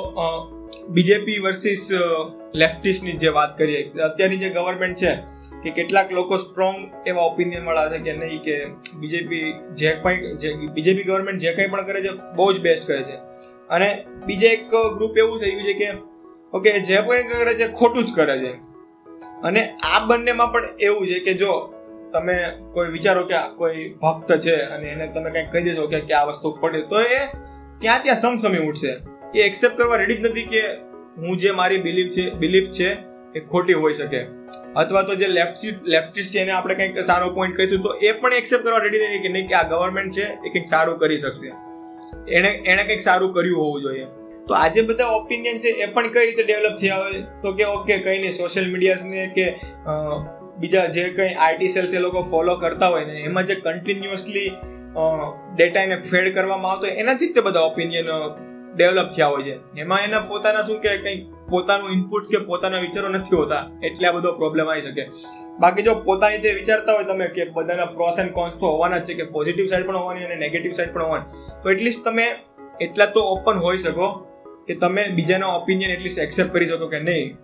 બીજેપી 0.89 1.39
વર્સિસ 1.39 1.89
લેફ્ટિસ્ટની 2.55 3.11
જે 3.11 3.29
વાત 3.29 3.57
કરીએ. 3.57 3.81
અત્યારની 3.99 4.37
જે 4.37 4.49
ગવર્મેન્ટ 4.49 4.97
છે, 4.97 5.15
કે 5.63 5.69
કેટલાક 5.69 6.11
લોકો 6.11 6.37
સ્ટ્રોંગ 6.37 6.77
એવા 7.07 7.23
ઓપિનિયન 7.23 7.65
વાળા 7.65 7.89
છે 7.89 7.99
કે 7.99 8.13
નહીં, 8.13 8.41
કે 8.43 8.55
બીજેપી 8.99 9.53
જે 9.73 9.89
કંઈ, 10.03 10.35
જે 10.35 10.53
બીજેપી 10.53 11.03
ગવર્મેન્ટ 11.03 11.41
જે 11.41 11.53
કંઈ 11.53 11.67
પણ 11.67 11.85
કરે 11.85 12.01
છે, 12.03 12.11
બહુ 12.35 12.53
જ 12.53 12.59
બેસ્ટ 12.59 12.87
કરે 12.87 13.03
છે. 13.03 13.17
અને 13.69 13.89
બીજે 14.25 14.47
એક 14.47 14.69
ગ્રુપ 14.97 15.17
એવું 15.17 15.39
થઈ 15.39 15.51
ગયું 15.51 15.63
છે 15.63 15.73
કે 15.73 16.10
ઓકે, 16.53 16.79
જે 16.79 17.01
કોઈ 17.01 17.23
કરે 17.23 17.53
છે, 17.53 17.67
ખોટું 17.73 18.05
જ 18.05 18.15
કરે 18.15 18.37
છે. 18.39 18.53
અને 19.43 19.61
આ 19.83 20.05
બંનેમાં 20.05 20.51
પણ 20.51 20.65
એવું 20.79 21.07
છે 21.07 21.19
કે 21.19 21.33
જો 21.33 21.73
તમે 22.13 22.35
કોઈ 22.73 22.87
વિચારો 22.87 23.23
કે 23.25 23.35
કોઈ 23.57 23.89
ભક્ત 24.01 24.39
છે 24.39 24.55
અને 24.55 24.87
એને 24.87 25.07
તમે 25.07 25.29
કંઈક 25.29 25.51
કહી 25.51 25.63
દેજો 25.63 25.87
કે 25.87 26.13
આ 26.13 26.23
વસ્તુ 26.23 26.57
પડે, 26.61 26.81
તો 26.81 27.01
એ 27.01 27.19
ત્યાં 27.79 27.99
ત્યાં 28.03 28.15
સમસમી 28.15 28.57
ઉઠશે. 28.57 28.91
એ 29.35 29.41
એક્સેપ્ટ 29.41 29.77
કરવા 29.77 29.95
રેડી 29.95 30.15
જ 30.15 30.29
નથી 30.29 30.43
કે 30.43 30.63
હું 31.17 31.37
જે 31.37 31.51
મારી 31.51 31.77
બિલીફ 31.77 32.09
છે 32.09 32.29
બિલીફ 32.29 32.69
છે 32.69 32.93
એ 33.35 33.39
ખોટી 33.39 33.73
હોઈ 33.73 33.93
શકે. 33.93 34.21
અથવા 34.75 35.01
તો 35.01 35.15
જે 35.15 35.27
લેફ્ટ 35.27 35.87
લેફ્ટિસ્ટ 35.87 36.33
છે 36.33 36.39
એને 36.39 36.51
આપણે 36.51 36.75
કંઈક 36.75 37.03
સારો 37.03 37.29
પોઈન્ટ 37.29 37.57
કહીશું, 37.57 37.81
તો 37.81 37.93
એ 37.93 38.11
પણ 38.11 38.33
એક્સેપ્ટ 38.33 38.63
કરવા 38.63 38.77
રેડી 38.77 38.97
નથી 38.97 39.19
કે 39.19 39.29
નહીં, 39.29 39.47
કે 39.47 39.53
આ 39.53 39.67
ગવર્મેન્ટ 39.67 40.13
છે 40.13 40.25
એ 40.25 40.49
કંઈક 40.49 40.65
સારું 40.65 40.99
કરી 40.99 41.17
શકશે. 41.17 41.51
એણે 42.31 42.49
એણે 42.65 42.83
કંઈક 42.83 43.01
સારું 43.01 43.33
કર્યું 43.33 43.59
હોવું 43.59 43.81
જોઈએ. 43.81 44.07
તો 44.47 44.53
આજે 44.57 44.81
બધા 44.89 45.09
ઓપિનિયન 45.15 45.57
છે 45.63 45.71
એ 45.85 45.87
પણ 45.95 46.11
કઈ 46.13 46.25
રીતે 46.27 46.43
ડેવલપ 46.43 46.77
થયા 46.81 47.01
હોય? 47.03 47.23
તો 47.43 47.53
કે 47.57 47.65
ઓકે 47.77 47.93
કંઈ 48.05 48.19
નહીં 48.19 48.37
સોશિયલ 48.37 48.69
મીડિયાને 48.73 49.27
કે 49.37 49.45
બીજા 50.61 50.85
જે 50.95 51.03
કંઈ 51.17 51.33
આઈટી 51.39 51.71
સેલ્સ 51.75 51.93
એ 51.97 52.05
લોકો 52.05 52.21
ફોલો 52.31 52.55
કરતા 52.63 52.89
હોય 52.93 53.05
ને, 53.05 53.17
એમાં 53.27 53.45
જે 53.49 53.55
કન્ટિન્યુઅસલી 53.65 54.49
ડેટાને 55.55 55.97
ફેડ 56.07 56.33
કરવામાં 56.35 56.71
આવતો 56.71 56.85
હોય, 56.87 56.95
એનાથી 57.03 57.29
જ 57.29 57.35
તે 57.35 57.41
બધા 57.47 57.67
ઓપિનિયન 57.69 58.09
ડેવલપ 58.75 59.09
થયા 59.15 59.29
હોય 59.33 59.45
છે. 59.47 59.55
એમાં 59.83 60.03
એના 60.07 60.23
પોતાના 60.31 60.65
શું 60.67 60.81
કે 60.83 60.91
કંઈક 60.97 61.21
પોતાનું 61.51 61.93
ઇનપુટ્સ 61.95 62.29
કે 62.33 62.39
પોતાના 62.49 62.81
વિચારો 62.85 63.09
નથી 63.11 63.37
હોતા, 63.39 63.63
એટલે 63.87 64.07
આ 64.09 64.15
બધો 64.17 64.33
પ્રોબ્લેમ 64.41 64.65
આવી 64.73 64.85
શકે. 64.85 65.03
બાકી 65.63 65.85
જો 65.87 65.95
પોતાની 66.07 66.41
જે 66.45 66.53
વિચારતા 66.59 66.95
હોય 66.97 67.07
તમે 67.09 67.27
કે 67.37 67.47
બધાના 67.57 67.89
પ્રોસ 67.95 68.19
એન્ડ 68.23 68.33
કોન્સ 68.37 68.53
તો 68.61 68.73
હોવાના 68.73 68.99
જ 68.99 69.07
છે, 69.07 69.13
કે 69.19 69.25
પોઝિટિવ 69.35 69.71
સાઈડ 69.71 69.87
પણ 69.87 70.01
હોવાની 70.01 70.27
અને 70.27 70.37
નેગેટિવ 70.43 70.75
સાઈડ 70.79 70.93
પણ 70.95 71.07
હોવાની, 71.07 71.29
તો 71.63 71.73
એટલીસ્ટ 71.73 72.03
તમે 72.09 72.27
એટલા 72.87 73.09
તો 73.15 73.25
ઓપન 73.33 73.63
હોઈ 73.65 73.81
શકો. 73.85 74.09
કે 74.71 74.79
તમે 74.79 75.07
બીજાનો 75.15 75.53
ઓપિનિયન 75.53 75.91
એટલીસ્ટ 75.91 76.19
એક્સેપ્ટ 76.19 76.53
કરી 76.53 76.65
શકો 76.65 76.87
કે 76.87 76.99
નહીં. 77.01 77.37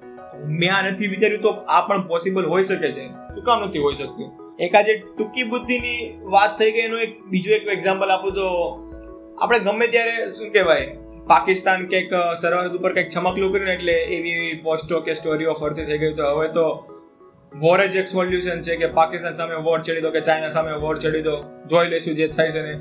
મેં 0.57 0.75
આ 0.75 0.81
નથી 0.81 1.07
વિચાર્યું 1.07 1.41
તો 1.41 1.49
આ 1.49 1.85
પણ 1.87 2.07
પોસિબલ 2.07 2.45
હોઈ 2.45 2.63
શકે 2.63 2.91
છે. 2.91 3.07
શું 3.33 3.43
કામ 3.43 3.63
નથી 3.63 3.79
હોઈ 3.79 3.93
શકતું? 3.93 4.27
એક 4.59 4.75
આજે 4.75 4.93
ટૂંકી 5.17 5.43
બુદ્ધિની 5.43 5.97
વાત 6.25 6.59
થઈ 6.59 6.71
ગઈ, 6.71 6.81
એનું 6.81 7.01
એક 7.01 7.17
બીજું 7.25 7.55
એક 7.55 7.67
એક્ઝામ્પલ 7.67 8.09
આપું 8.09 8.31
તો 8.33 8.47
આપણે 9.41 9.59
ગમે 9.59 9.87
ત્યારે 9.87 10.29
શું 10.29 10.51
કહેવાય, 10.53 10.85
પાકિસ્તાન 11.27 11.85
કંઈક 11.85 12.13
સરહદ 12.41 12.77
ઉપર 12.77 12.93
કંઈક 12.93 13.09
છમકલું 13.15 13.51
કર્યું 13.53 13.69
એટલે 13.69 13.93
એવી 13.93 14.31
એવી 14.31 14.59
પોસ્ટો 14.63 14.99
કે 14.99 15.13
સ્ટોરીઓ 15.13 15.53
ફરતી 15.53 15.85
થઈ 15.85 15.97
ગઈ 15.97 16.13
તો 16.13 16.29
હવે 16.29 16.47
તો 16.47 16.65
વોર 17.55 17.85
જ 17.85 17.95
એક 17.95 18.07
સોલ્યુશન 18.07 18.61
છે 18.61 18.75
કે 18.75 18.87
પાકિસ્તાન 18.99 19.33
સામે 19.33 19.55
વોર 19.67 19.79
ચડી 19.79 20.01
દો 20.01 20.11
કે 20.11 20.21
ચાઇના 20.21 20.49
સામે 20.49 20.71
વોર 20.85 20.95
ચડી 20.97 21.21
દો. 21.21 21.35
જોઈ 21.69 21.87
લેશું 21.87 22.15
જે 22.15 22.27
થાય 22.27 22.49
છે 22.49 22.61
ને. 22.61 22.73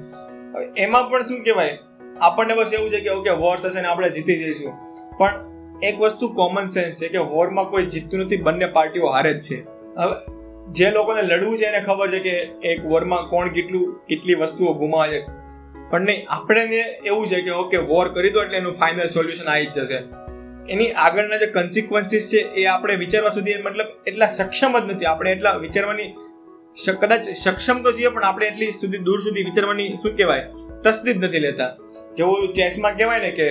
એમાં 0.77 1.11
પણ 1.11 1.23
શું 1.23 1.45
કહેવાય 1.45 1.79
આપણને 2.21 2.55
બસ 2.55 2.73
એવું 2.73 2.91
છે 2.91 3.01
કે 3.01 3.09
ઓકે 3.09 3.31
વોર 3.31 3.57
થશે 3.57 3.81
ને 3.81 3.89
આપણે 3.89 4.11
જીતી 4.11 4.39
જઈશું. 4.39 4.73
પણ 5.19 5.45
એક 5.83 6.01
વસ્તુ 6.01 6.29
કોમન 6.29 6.67
સેન્સ 6.67 6.95
છે 6.95 7.09
કે 7.09 7.19
વોરમાં 7.19 7.65
કોઈ 7.65 7.87
જીતતું 7.87 8.21
નથી, 8.21 8.37
બંને 8.37 8.67
પાર્ટીઓ 8.67 9.07
હારે 9.07 9.35
જ 9.35 9.41
છે. 9.41 9.63
હવે, 9.97 10.37
જે 10.73 10.91
લોકોને 10.91 11.23
લડવું 11.23 11.59
છે 11.59 11.65
એને 11.65 11.81
ખબર 11.81 12.11
છે 12.11 12.19
કે, 12.19 12.31
એક 12.69 12.85
વોરમાં 12.85 13.29
કોણ 13.29 13.49
કેટલું, 13.49 14.07
કેટલી 14.09 14.35
વસ્તુઓ 14.35 14.75
ગુમાવે. 14.75 15.19
છે 15.19 15.25
પણ 15.91 16.01
નહીં, 16.01 16.27
આપણે 16.29 16.61
એવું 17.05 17.27
છે 17.27 17.43
કે 17.43 17.51
ઓકે 17.51 17.77
વોર 17.77 18.09
કરી 18.09 18.31
દો 18.31 18.43
એટલે 18.43 18.57
એનું 18.57 18.73
ફાઇનલ 18.73 19.07
સોલ્યુશન 19.07 19.49
આવી 19.49 19.67
જ 19.67 19.73
જશે. 19.73 19.99
એની 20.73 20.93
આગળના 20.93 21.37
જે 21.37 21.47
કન્સિક્વન્સીસ 21.47 22.29
છે 22.29 22.37
એ 22.37 22.65
આપણે 22.65 22.97
વિચારવા 22.97 23.31
સુધી 23.31 23.55
મતલબ 23.55 23.87
એટલા 24.07 24.27
સક્ષમ 24.27 24.79
જ 24.79 24.93
નથી. 24.93 25.05
આપણે 25.05 25.33
એટલા 25.33 25.53
વિચારવાની 25.53 26.15
કદાચ 27.01 27.23
સક્ષમ 27.45 27.79
તો 27.85 27.91
છીએ, 27.93 28.09
પણ 28.09 28.25
આપણે 28.25 28.47
એટલી 28.47 28.73
સુધી 28.81 29.05
દૂર 29.07 29.21
સુધી 29.21 29.45
વિચારવાની 29.45 29.89
શું 30.03 30.13
કહેવાય? 30.17 30.45
તસદી 30.85 31.15
નથી 31.15 31.43
લેતા. 31.47 31.71
જેવું 32.17 32.53
ચેસમાં 32.59 32.95
કહેવાય 32.99 33.21
ને 33.21 33.31
કે 33.39 33.47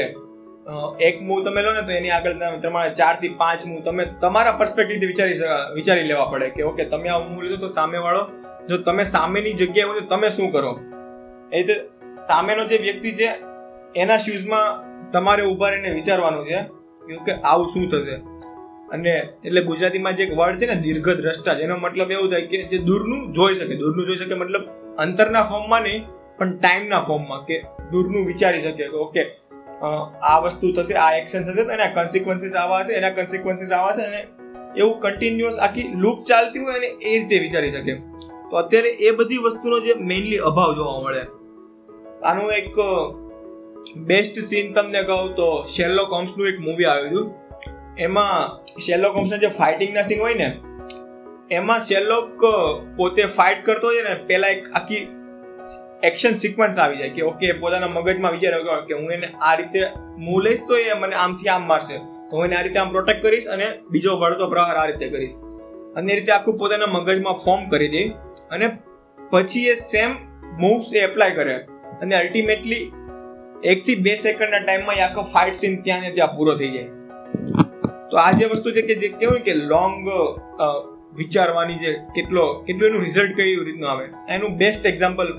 એક 1.07 1.15
મૂવ 1.21 1.39
તમે 1.45 1.61
લો 1.65 1.71
ને 1.73 1.81
તો 1.87 1.91
એની 1.99 2.13
આગળ 2.17 2.35
તમારે 2.63 2.91
ચારથી 2.99 3.33
પાંચ 3.41 3.65
મૂવ 3.69 3.81
તમે 3.87 4.03
તમારા 4.21 4.55
પર્સપેક્ટિવથી 4.59 5.09
વિચારી 5.11 5.37
વિચારી 5.75 6.07
લેવા 6.11 6.27
પડે 6.31 6.47
કે, 6.55 6.61
ઓકે, 6.69 6.83
તમે 6.93 7.09
આ 7.09 7.19
મૂવ 7.25 7.41
લીધો 7.45 7.57
તો 7.63 7.69
સામેવાળો, 7.79 8.23
જો 8.69 8.75
તમે 8.87 9.03
સામેની 9.15 9.53
જગ્યાએ 9.53 9.87
હોય 9.89 10.01
તો 10.01 10.07
તમે 10.13 10.29
શું 10.37 10.47
કરો? 10.53 10.71
એ 11.53 11.57
રીતે 11.57 11.75
સામેનો 12.27 12.61
જે 12.71 12.77
વ્યક્તિ 12.85 13.11
છે, 13.19 13.29
એના 13.95 14.17
શૂઝમાં 14.17 14.67
તમારે 15.11 15.43
ઊભા 15.45 15.69
રહીને 15.73 15.91
વિચારવાનું 15.99 16.45
છે 16.49 16.59
કે 17.25 17.33
આવું 17.43 17.67
શું 17.73 17.85
થશે? 17.91 18.15
અને 18.89 19.13
એટલે 19.47 19.61
ગુજરાતીમાં 19.69 20.17
જે 20.17 20.23
એક 20.27 20.33
વર્ડ 20.39 20.59
છે 20.61 20.67
ને 20.71 20.75
દીર્ઘ 20.85 21.09
દ્રષ્ટા 21.21 21.55
એનો 21.65 21.75
મતલબ 21.83 22.09
એવું 22.17 22.29
થાય 22.31 22.47
કે 22.51 22.57
જે 22.71 22.77
દૂરનું 22.89 23.21
જોઈ 23.37 23.55
શકે. 23.59 23.75
દૂરનું 23.81 24.05
જોઈ 24.07 24.19
શકે 24.21 24.35
મતલબ 24.41 24.63
અંતરના 25.05 25.43
ફોર્મમાં 25.51 25.83
નહીં, 25.87 26.01
પણ 26.37 26.53
ટાઈમના 26.57 27.01
ફોર્મમાં 27.09 27.41
કે 27.49 27.57
દૂરનું 27.91 28.23
વિચારી 28.31 28.63
શકે 28.65 28.83
ઓકે 29.05 29.23
આ 30.29 30.37
વસ્તુ 30.43 30.73
થશે, 30.75 30.95
આ 31.05 31.11
એક્શન 31.19 31.41
થશે 31.47 31.61
એના 31.75 31.91
કન્સિક્વન્સીસ 31.97 32.55
આવા 32.63 32.81
હશે, 32.81 32.93
એના 32.99 33.13
કન્સિક્વન્સીસ 33.17 33.71
આવા 33.77 33.93
હશે, 33.93 34.03
અને 34.09 34.21
એવું 34.81 34.97
કન્ટિન્યુઅસ 35.03 35.57
આખી 35.67 35.87
લૂપ 36.03 36.19
ચાલતી 36.29 36.65
હોય 36.65 36.77
અને 36.81 36.89
એ 36.89 37.15
રીતે 37.15 37.37
વિચારી 37.45 37.73
શકે. 37.75 37.93
તો 38.49 38.53
અત્યારે 38.61 38.91
એ 39.07 39.11
બધી 39.19 39.41
વસ્તુનો 39.45 39.77
જે 39.85 39.93
મેઇનલી 40.11 40.41
અભાવ 40.49 40.71
જોવા 40.79 40.99
મળે. 41.05 41.23
આનું 42.23 42.53
એક 42.59 42.77
બેસ્ટ 44.09 44.37
સીન 44.49 44.67
તમને 44.75 45.01
કહું 45.09 45.33
તો 45.39 45.49
શેરલોક 45.75 46.15
હોમ્સનું 46.17 46.51
એક 46.51 46.61
મૂવી 46.67 46.87
આવ્યું 46.91 47.11
હતું. 47.11 47.27
એમાં 47.99 48.63
શેલોક 48.81 49.15
હોમ્સના 49.15 49.37
જે 49.37 49.47
ફાઇટિંગના 49.47 50.01
સીન 50.01 50.21
હોય 50.21 50.33
ને, 50.33 50.47
એમાં 51.51 51.79
શેલોક 51.79 52.45
પોતે 52.97 53.23
ફાઇટ 53.25 53.65
કરતો 53.65 53.87
હોય 53.87 54.01
ને 54.03 54.15
પહેલા 54.27 54.47
એક 54.47 54.67
આખી 54.73 55.07
એક્શન 56.03 56.35
સિક્વન્સ 56.35 56.79
આવી 56.79 56.97
જાય 56.97 57.09
કે 57.09 57.21
ઓકે 57.21 57.51
પોતાના 57.51 57.87
મગજમાં 57.87 58.31
વિચાર 58.31 58.81
કે, 58.87 58.93
હું 58.93 59.11
એને 59.11 59.27
આ 59.41 59.55
રીતે 59.55 59.79
મૂવ 60.17 60.41
લઈશ 60.41 60.63
તો 60.67 60.77
એ 60.77 60.93
મને 60.93 61.15
આમથી 61.15 61.49
આમ 61.49 61.67
મારશે. 61.67 61.97
તો 61.97 62.37
હું 62.37 62.45
એને 62.45 62.55
આ 62.55 62.61
રીતે 62.61 62.79
આમ 62.79 62.91
પ્રોટેક્ટ 62.91 63.23
કરીશ 63.23 63.47
અને 63.47 63.67
બીજો 63.91 64.17
વળતો 64.17 64.49
પ્રહાર 64.49 64.75
આ 64.75 64.85
રીતે 64.85 65.07
કરીશ. 65.09 65.37
અને 65.95 66.13
એ 66.13 66.15
રીતે 66.15 66.31
આખું 66.31 66.57
પોતાના 66.57 66.91
મગજમાં 66.91 67.33
ફોર્મ 67.45 67.69
કરી 67.69 67.87
દે 67.87 68.03
અને 68.51 68.69
પછી 69.29 69.65
એ 69.67 69.75
સેમ 69.75 70.11
મૂવ્સ 70.59 70.93
એ 70.95 70.99
એપ્લાય 70.99 71.31
કરે. 71.31 71.55
અને 72.01 72.15
અલ્ટિમેટલી 72.15 72.91
એકથી 73.63 73.95
બે 73.95 74.15
સેકન્ડના 74.15 74.59
ટાઈમમાં 74.59 74.95
એ 74.95 74.99
આખો 74.99 75.21
ફાઇટ 75.21 75.55
સીન 75.55 75.81
ત્યાં 75.81 76.01
ને 76.01 76.11
ત્યાં 76.11 76.37
પૂરો 76.37 76.55
થઈ 76.55 76.71
જાય. 76.71 76.94
તો 78.11 78.19
આ 78.23 78.31
જે 78.39 78.51
વસ્તુ 78.51 78.75
છે 78.75 78.83
કે 78.89 78.99
જે 79.03 79.09
કેવું 79.21 79.39
કે 79.47 79.53
લોંગ 79.71 79.95
વિચારવાની 81.19 81.79
જે 81.83 81.91
કેટલો, 82.15 82.43
કેટલું 82.67 82.87
એનું 82.89 83.01
રિઝલ્ટ 83.05 83.33
કઈ 83.37 83.55
રીતનું 83.67 83.89
આવે, 83.91 84.05
એનું 84.35 84.57
બેસ્ટ 84.61 84.85
એક્ઝામ્પલ 84.91 85.29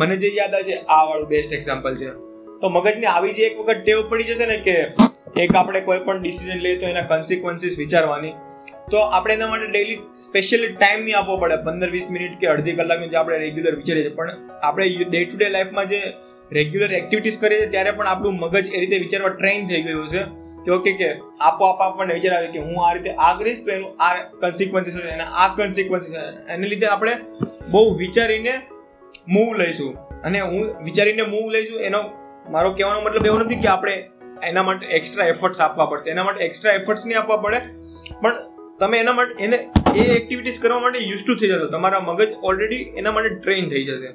મને 0.00 0.16
જે 0.22 0.28
યાદ 0.38 0.58
આવે 0.58 0.66
છે, 0.68 0.76
આ 0.96 1.02
વાળું 1.08 1.28
બેસ્ટ 1.34 1.52
એક્ઝામ્પલ 1.58 1.92
છે. 2.00 2.10
તો 2.62 2.66
મગજને 2.76 3.08
આવી 3.10 3.34
જે 3.38 3.42
એક 3.48 3.56
વખત 3.60 3.80
ટેવ 3.82 4.00
પડી 4.10 4.28
જશે 4.30 4.46
ને 4.52 4.58
કે 4.66 4.76
એક 5.44 5.56
આપણે 5.60 5.82
કોઈ 5.88 6.00
પણ 6.06 6.22
ડિસિઝન 6.22 6.62
લઈએ 6.64 6.78
તો 6.82 6.86
એના 6.92 7.08
કન્સિક્વન્સીસ 7.10 7.76
વિચારવાની. 7.82 8.34
તો 8.92 8.98
આપણે 9.16 9.34
એના 9.38 9.50
માટે 9.52 9.68
ડેલી 9.68 9.98
સ્પેશિયલી 10.28 10.72
ટાઈમ 10.72 11.04
નહીં 11.04 11.18
આપવો 11.20 11.36
પડે, 11.42 11.56
પંદર 11.66 11.90
વીસ 11.96 12.06
મિનિટ 12.14 12.34
કે 12.40 12.50
અડધી 12.54 12.76
કલાકની 12.80 13.10
જે 13.14 13.18
આપણે 13.20 13.38
રેગ્યુલર 13.44 13.74
વિચારીએ 13.80 14.04
છીએ. 14.06 14.16
પણ 14.18 14.30
આપણે 14.68 14.86
ડે 15.04 15.20
ટુ 15.24 15.36
ડે 15.36 15.48
લાઈફમાં 15.56 15.86
જે 15.92 16.00
રેગ્યુલર 16.58 16.90
એક્ટિવિટીઝ 17.00 17.38
કરીએ 17.42 17.58
છીએ, 17.60 17.70
ત્યારે 17.74 17.96
પણ 17.98 18.12
આપણું 18.12 18.36
મગજ 18.44 18.66
એ 18.74 18.82
રીતે 18.82 18.96
વિચારવા 19.04 19.34
ટ્રેન 19.38 19.68
થઈ 19.70 19.82
ગયું 19.88 20.08
છે 20.14 20.22
કે 20.68 20.74
ઓકે 20.74 20.92
કે 20.92 21.08
આપોઆપ 21.40 21.80
આપણને 21.80 22.14
વિચાર 22.14 22.34
આવે 22.36 22.46
કે 22.46 22.58
હું 22.58 22.88
આ 22.88 22.92
રીતે 22.92 23.10
આ 23.10 23.38
કરીશ 23.38 23.64
તો 23.64 23.70
એનું 23.70 24.02
આ 24.02 24.14
કન્સિક્વન્સીસ 24.40 24.96
હશે 24.96 25.08
એના 25.08 25.24
આ 25.24 25.54
કન્સિક્વન્સીસ 25.54 26.14
એને 26.48 26.68
લીધે 26.68 26.86
આપણે 26.86 27.12
બહુ 27.70 27.94
વિચારીને 27.94 28.52
મૂવ 29.28 29.54
લઈશું. 29.54 29.94
અને 29.94 30.40
હું 30.40 30.84
વિચારીને 30.84 31.22
મૂવ 31.22 31.50
લઈશું 31.50 31.80
એનો 31.80 31.98
મારો 32.50 32.74
કહેવાનો 32.74 33.00
મતલબ 33.00 33.26
એવો 33.26 33.38
નથી 33.38 33.56
કે 33.56 33.68
આપણે 33.68 34.10
એના 34.42 34.62
માટે 34.62 34.86
એક્સ્ટ્રા 34.86 35.26
એફર્ટ્સ 35.26 35.60
આપવા 35.60 35.86
પડશે. 35.86 36.10
એના 36.10 36.24
માટે 36.24 36.44
એક્સ્ટ્રા 36.44 36.72
એફર્ટ્સ 36.72 37.06
નહીં 37.06 37.18
આપવા 37.18 37.36
પડે. 37.36 37.60
પણ 38.20 38.36
તમે 38.80 38.98
એના 38.98 39.12
માટે, 39.12 39.44
એને 39.44 39.68
એ 39.96 40.02
એક્ટિવિટીઝ 40.16 40.60
કરવા 40.62 40.78
માટે 40.78 40.98
યુઝ 40.98 41.26
ટુ 41.26 41.34
થઈ 41.34 41.48
જશો. 41.48 41.66
તમારા 41.66 42.00
મગજ 42.00 42.32
ઓલરેડી 42.42 42.76
એના 42.76 43.12
માટે 43.12 43.28
ટ્રેન 43.28 43.68
થઈ 43.68 43.84
જશે. 43.84 44.08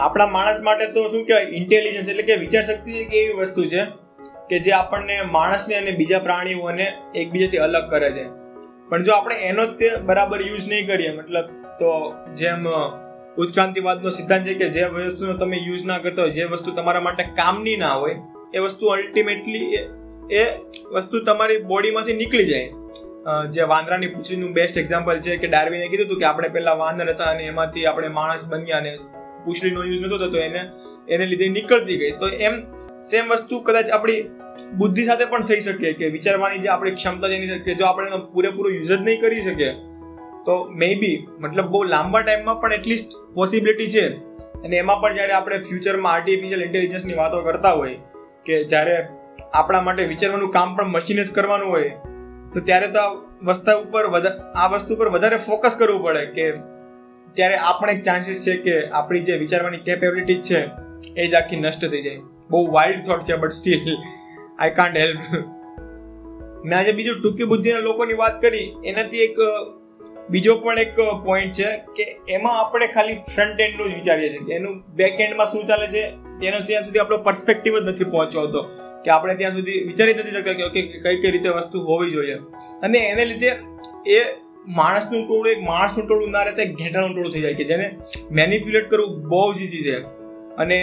આપણા 0.00 0.26
માણસ 0.26 0.60
માટે 0.62 0.86
તો 0.86 1.08
શું 1.08 1.26
કહેવાય? 1.26 1.42
ઇન્ટેલિજન્સ 1.42 2.08
એટલે 2.08 2.22
કે 2.22 2.36
વિચાર 2.36 2.62
શક્તિ 2.62 2.92
એક 2.92 3.14
એવી 3.14 3.32
વસ્તુ 3.32 3.64
છે 3.64 4.05
કે 4.50 4.58
જે 4.58 4.72
આપણને 4.72 5.16
માણસને 5.32 5.74
અને 5.74 5.92
બીજા 5.92 6.18
પ્રાણીઓને 6.18 6.86
એકબીજાથી 7.14 7.58
અલગ 7.58 7.90
કરે 7.90 8.10
છે. 8.12 8.24
પણ 8.88 9.02
જો 9.02 9.12
આપણે 9.12 9.36
એનો 9.42 9.66
જ 9.66 9.76
તે 9.80 9.90
બરાબર 10.04 10.40
યુઝ 10.42 10.68
નહીં 10.68 10.86
કરીએ, 10.86 11.10
મતલબ 11.18 11.46
તો 11.80 11.90
જેમ 12.36 12.66
ઉત્ક્રાંતિવાદનો 13.38 14.10
સિદ્ધાંત 14.10 14.44
છે 14.44 14.54
કે 14.54 14.68
જે 14.70 14.84
વસ્તુનો 14.84 15.34
તમે 15.36 15.58
યુઝ 15.58 15.84
ના 15.86 15.98
કરતા 15.98 16.22
હોય, 16.22 16.30
જે 16.30 16.44
વસ્તુ 16.44 16.72
તમારા 16.72 17.00
માટે 17.00 17.24
કામની 17.36 17.76
ના 17.76 17.94
હોય, 17.94 18.16
એ 18.54 18.58
વસ્તુ 18.58 18.86
અલ્ટિમેટલી 18.86 19.78
એ 20.32 20.44
વસ્તુ 20.92 21.24
તમારી 21.24 21.60
બોડીમાંથી 21.62 22.16
નીકળી 22.16 22.46
જાય. 22.46 22.68
જે 23.50 23.62
વાંદરાની 23.62 24.06
પૂંછડીનું 24.06 24.52
બેસ્ટ 24.52 24.76
એક્ઝામ્પલ 24.78 25.20
છે 25.20 25.36
કે 25.36 25.46
ડાર્વિને 25.46 25.86
કીધું 25.88 26.06
હતું 26.06 26.18
કે 26.18 26.24
આપણે 26.24 26.48
પહેલાં 26.48 26.78
વાંદર 26.78 27.08
હતા 27.10 27.30
અને 27.30 27.44
એમાંથી 27.44 27.86
આપણે 27.86 28.08
માણસ 28.18 28.44
બન્યા 28.52 28.78
અને 28.78 28.92
પૂંછડીનો 29.44 29.84
યુઝ 29.84 30.02
નહોતો 30.02 30.18
થતો 30.18 30.38
એને 30.38 30.62
એને 31.08 31.26
લીધે 31.26 31.48
નીકળતી 31.48 31.98
ગઈ. 31.98 32.12
તો 32.12 32.28
એમ 32.28 32.54
સેમ 33.04 33.28
વસ્તુ 33.28 33.60
કદાચ 33.60 33.90
આપણી 33.90 34.22
બુદ્ધિ 34.78 35.04
સાથે 35.04 35.24
પણ 35.24 35.44
થઈ 35.44 35.60
શકે 35.60 35.92
કે 35.92 36.08
વિચારવાની 36.08 36.58
જે 36.58 36.68
આપણી 36.68 36.90
ક્ષમતા 36.90 37.28
જેની 37.28 37.48
શકે 37.48 37.74
જો 37.74 37.84
આપણે 37.84 38.06
એનો 38.06 38.18
પૂરેપૂરો 38.26 38.70
યુઝ 38.70 38.88
જ 38.88 39.00
નહીં 39.00 39.20
કરી 39.20 39.40
શકીએ, 39.40 39.72
તો 40.46 40.54
મે 40.70 40.94
બી 40.94 41.26
મતલબ 41.40 41.66
બહુ 41.66 41.82
લાંબા 41.84 42.20
ટાઈમમાં 42.20 42.60
પણ 42.60 42.72
એટલીસ્ટ 42.72 43.12
પોસિબિલિટી 43.34 43.90
છે. 43.90 44.06
અને 44.56 44.76
એમાં 44.76 45.00
પણ 45.00 45.14
જ્યારે 45.14 45.32
આપણે 45.32 45.58
ફ્યુચરમાં 45.58 46.12
આર્ટિફિશિયલ 46.12 46.62
ઇન્ટેલિજન્સની 46.62 47.14
વાતો 47.14 47.42
કરતા 47.42 47.72
હોય 47.72 47.98
કે 48.46 48.64
જ્યારે 48.64 48.96
આપણા 49.54 49.80
માટે 49.80 50.04
વિચારવાનું 50.04 50.50
કામ 50.50 50.76
પણ 50.76 50.86
મશીન 50.86 51.22
જ 51.22 51.32
કરવાનું 51.32 51.70
હોય, 51.70 51.90
તો 52.54 52.60
ત્યારે 52.60 52.86
તો 52.86 52.98
આ 52.98 53.12
વસ્તુ 53.42 53.76
ઉપર 53.82 54.04
આ 54.54 54.68
વસ્તુ 54.68 54.96
પર 54.96 55.08
વધારે 55.08 55.36
ફોકસ 55.36 55.76
કરવું 55.78 56.02
પડે 56.02 56.26
કે 56.26 56.50
ત્યારે 57.32 57.56
આ 57.56 57.78
પણ 57.80 57.90
એક 57.90 58.02
ચાન્સીસ 58.02 58.44
છે 58.46 58.56
કે 58.56 58.74
આપણી 58.90 59.20
જે 59.20 59.36
વિચારવાની 59.36 59.78
કેપેબિલિટી 59.78 60.40
છે 60.40 60.60
એ 61.16 61.26
જ 61.26 61.34
આખી 61.34 61.60
નષ્ટ 61.60 61.90
થઈ 61.92 62.04
જાય. 62.06 62.20
બહુ 62.50 62.60
વાઇલ્ડ 62.76 63.02
થોટ 63.06 63.24
છે 63.28 63.36
but 63.42 63.52
still 63.52 63.96
I 64.58 64.74
can't 64.78 64.96
help 64.96 65.20
મેં 66.64 66.78
આજે 66.78 66.92
બીજું 66.92 67.18
ટૂંકી 67.18 67.50
બુદ્ધિના 67.50 67.82
લોકોની 67.88 68.20
વાત 68.20 68.36
કરી. 68.42 68.68
એનાથી 68.84 69.24
એક, 69.26 69.36
બીજો 70.30 70.54
પણ 70.62 70.78
એક 70.78 70.96
પોઈન્ટ 71.26 71.58
છે 71.58 71.68
કે 71.96 72.04
એમાં 72.36 72.56
આપણે 72.60 72.86
ખાલી 72.94 73.18
ફ્રન્ટ 73.28 73.60
એન્ડનું 73.66 73.90
જ 73.90 73.94
વિચારીએ 73.94 74.30
છીએ 74.32 74.56
એનું 74.56 74.80
બેક 74.96 75.20
એન્ડમાં 75.26 75.52
શું 75.52 75.68
ચાલે 75.70 75.86
છે, 75.94 76.02
તેનો 76.40 76.58
ત્યાં 76.70 76.84
સુધી 76.86 77.02
આપણો 77.04 77.18
પર્સપેક્ટિવ 77.28 77.78
જ 77.78 77.84
નથી 77.84 78.08
પહોંચતો 78.14 78.62
કે 79.04 79.10
આપણે 79.10 79.34
ત્યાં 79.42 79.54
સુધી 79.58 79.84
વિચારી 79.90 80.14
નથી 80.14 80.34
શકતા 80.36 80.56
કે 80.58 80.64
ઓકે 80.70 80.80
કઈ 81.04 81.16
કઈ 81.22 81.32
રીતે 81.36 81.48
વસ્તુ 81.58 81.84
હોવી 81.90 82.12
જોઈએ. 82.16 82.36
અને 82.82 82.98
એને 83.12 83.24
લીધે 83.24 83.50
એ 84.16 84.18
માણસનું 84.76 85.22
ટોળું, 85.26 85.48
એક 85.52 85.60
માણસનું 85.70 86.06
ટોળું 86.06 86.30
ના 86.36 86.44
રહેતા 86.48 86.64
ઘેટાનું 86.80 87.12
ટોળું 87.14 87.32
થઈ 87.32 87.44
જાય 87.44 87.58
કે 87.60 87.64
જેને 87.64 87.86
મેનિપ્યુલેટ 88.40 88.88
કરવું 88.90 89.18
બહુ 89.30 89.42
જ 89.52 89.60
ઈઝી 89.62 89.84
છે. 89.88 89.96
અને 90.58 90.78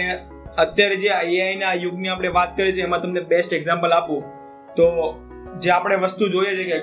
અત્યારે 0.64 0.96
જે 1.02 1.10
એઆઈના 1.12 1.74
યુગની 1.84 2.10
આપણે 2.12 2.32
વાત 2.38 2.50
કરીએ 2.56 2.74
છીએ, 2.74 2.86
એમાં 2.88 3.02
તમને 3.04 3.22
બેસ્ટ 3.32 3.56
એક્ઝામ્પલ 3.58 3.96
આપું, 3.98 4.20
તો 4.76 4.86
જે 5.62 5.70
આપણે 5.76 5.96
વસ્તુ 6.04 6.30
જોઈએ 6.34 6.52
છે 6.58 6.64
કે 6.70 6.78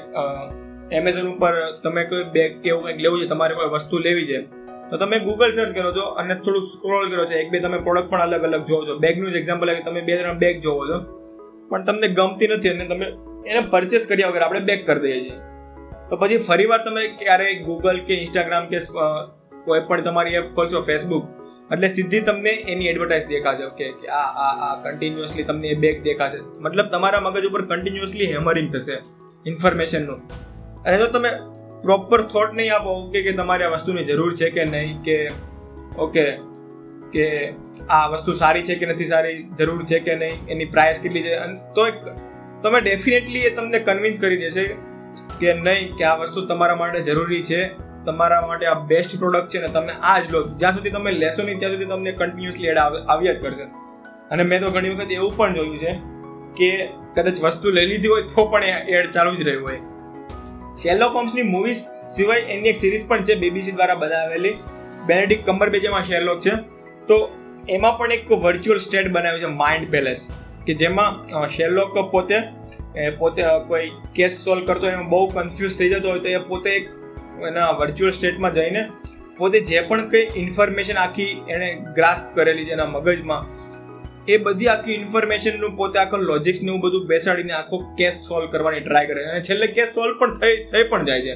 એમેઝોન 0.97 1.27
ઉપર 1.33 1.53
તમે 1.83 2.01
કોઈ 2.09 2.25
બેગ 2.33 2.57
કે 2.63 2.69
એવું 2.73 2.83
કંઈક 2.85 2.99
લેવું 3.05 3.21
છે, 3.21 3.27
તમારે 3.33 3.53
કોઈ 3.59 3.71
વસ્તુ 3.75 4.03
લેવી 4.07 4.27
છે, 4.29 4.39
તો 4.89 4.97
તમે 5.01 5.19
ગૂગલ 5.25 5.51
સર્ચ 5.57 5.73
કરો 5.77 5.91
છો 5.97 6.05
અને 6.21 6.33
થોડું 6.35 6.63
સ્ક્રોલ 6.69 7.05
કરો 7.11 7.25
છો. 7.29 7.35
એક 7.41 7.51
બે 7.51 7.59
તમે 7.65 7.77
પ્રોડક્ટ 7.85 8.09
પણ 8.11 8.23
અલગ 8.27 8.47
અલગ 8.49 8.63
જોવો 8.69 8.83
છો. 8.87 8.95
બેગનું 9.05 9.31
જ 9.33 9.37
એક્ઝામ્પલ 9.41 9.73
આવે 9.73 9.83
તમે 9.85 10.01
બે 10.09 10.17
ત્રણ 10.19 10.39
બેગ 10.43 10.55
જોવો 10.65 10.87
છો. 10.89 10.97
પણ 11.69 11.85
તમને 11.87 12.07
ગમતી 12.17 12.49
નથી 12.55 12.73
અને 12.75 12.85
તમે 12.89 13.07
એને 13.49 13.61
પરચેસ 13.73 14.07
કર્યા 14.09 14.31
વગર 14.31 14.43
આપણે 14.47 14.63
બેગ 14.69 14.81
કરી 14.87 15.03
દઈએ 15.05 15.19
છીએ. 15.25 15.37
તો 16.09 16.17
પછી 16.21 16.41
ફરીવાર 16.47 16.81
તમે 16.87 17.03
ક્યારેય 17.21 17.61
ગૂગલ 17.67 18.01
કે 18.07 18.17
ઇન્સ્ટાગ્રામ 18.23 18.67
કે 18.71 18.79
કોઈ 19.65 19.83
પણ 19.87 20.03
તમારી 20.07 20.35
એપ 20.39 20.49
ખોલશો 20.57 20.81
ફેસબુક 20.89 21.25
એટલે 21.73 21.87
સીધી 21.95 22.21
તમને 22.27 22.53
એની 22.73 22.91
એડવર્ટાઇઝ 22.91 23.27
દેખાશે 23.31 23.63
ઓકે 23.69 23.87
કે 24.01 24.11
આ 24.19 24.27
આ 24.45 24.51
આ 24.65 24.73
કન્ટિન્યુઅસલી 24.85 25.47
તમને 25.49 25.73
એ 25.75 25.79
બેગ 25.85 25.97
દેખાશે. 26.09 26.39
મતલબ 26.65 26.87
તમારા 26.95 27.23
મગજ 27.25 27.45
ઉપર 27.49 27.63
કન્ટિન્યુઅસલી 27.71 28.29
હેમરિંગ 28.33 28.69
થશે 28.75 28.95
ઇન્ફોર્મેશનનું 29.45 30.19
અને 30.85 30.95
જો 31.01 31.07
તમે 31.15 31.31
પ્રોપર 31.85 32.21
થોટ 32.31 32.51
નહીં 32.57 32.73
આપો 32.75 32.95
ઓકે 33.01 33.19
કે 33.27 33.31
તમારે 33.37 33.63
આ 33.67 33.73
વસ્તુની 33.75 34.07
જરૂર 34.09 34.31
છે 34.39 34.49
કે 34.55 34.65
નહીં, 34.73 34.97
કે 35.05 35.17
ઓકે 35.97 36.25
કે 37.13 37.25
આ 37.89 38.03
વસ્તુ 38.11 38.35
સારી 38.41 38.65
છે 38.67 38.75
કે 38.81 38.85
નથી 38.89 39.09
સારી, 39.13 39.37
જરૂર 39.59 39.81
છે 39.91 39.99
કે 40.07 40.13
નહીં, 40.21 40.37
એની 40.51 40.71
પ્રાઇસ 40.75 40.99
કેટલી 41.03 41.23
છે 41.25 41.33
તો 41.75 41.87
એક 41.91 41.97
તમે 42.63 42.79
ડેફિનેટલી 42.85 43.45
એ 43.47 43.53
તમને 43.57 43.79
કન્વિન્સ 43.87 44.19
કરી 44.23 44.41
દેશે 44.43 44.63
કે 45.39 45.53
નહીં, 45.65 45.87
કે 45.97 46.03
આ 46.09 46.15
વસ્તુ 46.21 46.45
તમારા 46.51 46.77
માટે 46.81 47.01
જરૂરી 47.09 47.43
છે 47.49 47.61
તમારા 48.05 48.41
માટે 48.47 48.65
આ 48.71 48.79
બેસ્ટ 48.91 49.11
પ્રોડક્ટ 49.21 49.53
છે 49.53 49.61
ને 49.65 49.69
તમે 49.75 49.93
આ 50.11 50.15
જ 50.19 50.33
લો. 50.33 50.41
જ્યાં 50.59 50.75
સુધી 50.75 50.95
તમે 50.95 51.11
લેશો 51.21 51.43
નહીં, 51.43 51.59
ત્યાં 51.59 51.73
સુધી 51.73 51.89
તમને 51.91 52.11
કન્ટિન્યુઅસલી 52.19 52.71
એડ 52.73 52.81
આવ્યા 52.83 53.35
જ 53.35 53.41
કરશે. 53.43 53.65
અને 54.31 54.43
મેં 54.49 54.61
તો 54.63 54.73
ઘણી 54.75 54.93
વખત 54.95 55.11
એવું 55.17 55.37
પણ 55.37 55.55
જોયું 55.59 55.77
છે 55.83 55.93
કે 56.59 56.69
કદાચ 57.15 57.41
વસ્તુ 57.45 57.73
લઈ 57.77 57.87
લીધી 57.91 58.13
હોય 58.13 58.27
તો 58.35 58.45
પણ 58.53 58.93
એડ 58.97 59.11
ચાલુ 59.15 59.35
જ 59.39 59.47
રહ્યું 59.49 59.65
હોય. 59.67 59.81
શેલો 60.83 61.09
હોમ્સની 61.15 61.47
મૂવીઝ 61.53 61.83
સિવાય 62.15 62.47
એની 62.55 62.71
એક 62.73 62.77
સિરીઝ 62.83 63.05
પણ 63.09 63.27
છે 63.29 63.39
બીબીસી 63.43 63.75
દ્વારા 63.77 63.99
બનાવેલી. 64.03 64.55
બેનેડિક 65.07 65.45
કમ્બર 65.45 65.69
બેજેમાં 65.75 66.07
શેરલોક 66.11 66.39
છે. 66.47 66.53
તો 67.07 67.17
એમાં 67.69 67.97
પણ 67.97 68.11
એક 68.11 68.31
વર્ચ્યુઅલ 68.45 68.79
સ્ટેટ 68.85 69.11
બનાવ્યું 69.17 69.43
છે 69.43 69.51
માઇન્ડ 69.57 69.91
પેલેસ 69.95 70.23
કે 70.65 70.73
જેમાં 70.81 71.47
શેરલોક 71.55 71.99
પોતે 72.13 72.37
પોતે 73.19 73.41
કોઈ 73.67 73.91
કેસ 74.15 74.39
સોલ્વ 74.45 74.65
કરતો 74.65 74.89
એમાં 74.89 75.09
બહુ 75.09 75.21
કન્ફ્યુઝ 75.35 75.77
થઈ 75.77 75.89
જતો 75.93 76.09
હોય 76.11 76.23
તો 76.25 76.29
એ 76.29 76.41
પોતે 76.49 76.69
એક 76.75 76.89
એના 77.47 77.71
વર્ચ્યુઅલ 77.71 78.11
સ્ટેટમાં 78.11 78.53
જઈને 78.53 78.89
પોતે 79.37 79.59
જે 79.59 79.81
પણ 79.81 80.09
કંઈ 80.09 80.27
ઇન્ફોર્મેશન 80.35 80.97
આખી 80.97 81.41
એણે 81.49 81.77
ગ્રાસ્પ 81.95 82.35
કરેલી 82.35 82.65
છે 82.65 82.71
એના 82.71 82.85
મગજમાં, 82.85 83.41
એ 84.27 84.37
બધી 84.37 84.67
આખી 84.67 84.93
ઇન્ફોર્મેશનનું 84.93 85.75
પોતે 85.75 85.99
આખો 85.99 86.17
લોજિક્સને 86.17 86.67
એવું 86.67 86.81
બધું 86.81 87.07
બેસાડીને 87.07 87.53
આખો 87.53 87.77
કેસ 87.97 88.13
સોલ્વ 88.13 88.51
કરવાની 88.51 88.79
ટ્રાય 88.79 89.07
કરે 89.07 89.23
અને 89.23 89.41
છેલ્લે 89.41 89.67
કેસ 89.67 89.89
સોલ્વ 89.89 90.19
પણ 90.19 90.33
થઈ 90.33 90.55
થઈ 90.63 90.83
પણ 90.83 91.05
જાય 91.05 91.21
છે. 91.21 91.35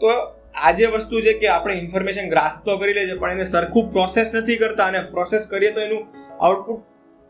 તો 0.00 0.06
આ 0.54 0.72
જે 0.72 0.86
વસ્તુ 0.86 1.20
છે 1.20 1.32
કે 1.32 1.46
આપણે 1.46 1.74
ઇન્ફોર્મેશન 1.74 2.28
ગ્રાસ્પ 2.28 2.64
તો 2.66 2.76
કરી 2.78 2.92
લે 2.92 3.06
છે 3.06 3.14
પણ 3.14 3.30
એને 3.30 3.44
સરખું 3.44 3.92
પ્રોસેસ 3.92 4.34
નથી 4.34 4.56
કરતા 4.56 4.86
અને 4.86 5.00
પ્રોસેસ 5.00 5.46
કરીએ 5.50 5.70
તો 5.70 5.80
એનું 5.80 6.06
આઉટપુટ 6.40 6.84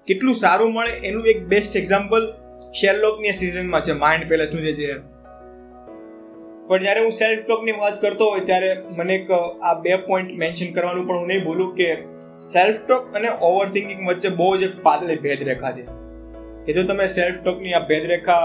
કેટલું 0.07 0.35
સારું 0.35 0.73
મળે 0.73 0.91
એનું 0.91 1.27
એક 1.27 1.47
બેસ્ટ 1.47 1.77
એક્ઝામ્પલ 1.77 2.33
શેરલોકની 2.75 3.33
સિઝનમાં 3.33 3.81
છે. 3.81 3.93
માઇન્ડ 3.93 4.29
પેલેસનું 4.29 4.63
જે 4.63 4.73
છે. 4.75 5.18
પણ 6.69 6.81
જ્યારે 6.81 7.01
હું 7.01 7.11
સેલ્ફ 7.11 7.47
ટોકની 7.47 7.73
વાત 7.73 8.01
કરતો 8.01 8.25
હોય 8.25 8.41
ત્યારે 8.41 8.77
મને 8.91 9.15
એક 9.15 9.31
આ 9.63 9.81
બે 9.81 9.97
પોઈન્ટ 9.97 10.31
મેન્શન 10.31 10.73
કરવાનું 10.73 11.07
પણ 11.07 11.19
હું 11.19 11.27
નહીં 11.27 11.45
ભૂલું 11.45 11.75
કે 11.75 11.95
સેલ્ફ 12.53 12.77
ટોક 12.89 13.15
અને 13.15 13.29
ઓવર 13.41 13.67
થિંકિંગ 13.67 14.09
વચ્ચે 14.09 14.29
બહુ 14.29 14.57
જ 14.57 14.63
એક 14.63 14.83
પાતળી 14.83 15.17
ભેદરેખા 15.17 15.73
છે. 15.73 15.83
કે 16.67 16.73
જો 16.73 16.83
તમે 16.83 17.07
સેલ્ફ 17.07 17.43
ટોકની 17.45 17.73
આ 17.73 17.79
ભેદરેખા 17.79 18.41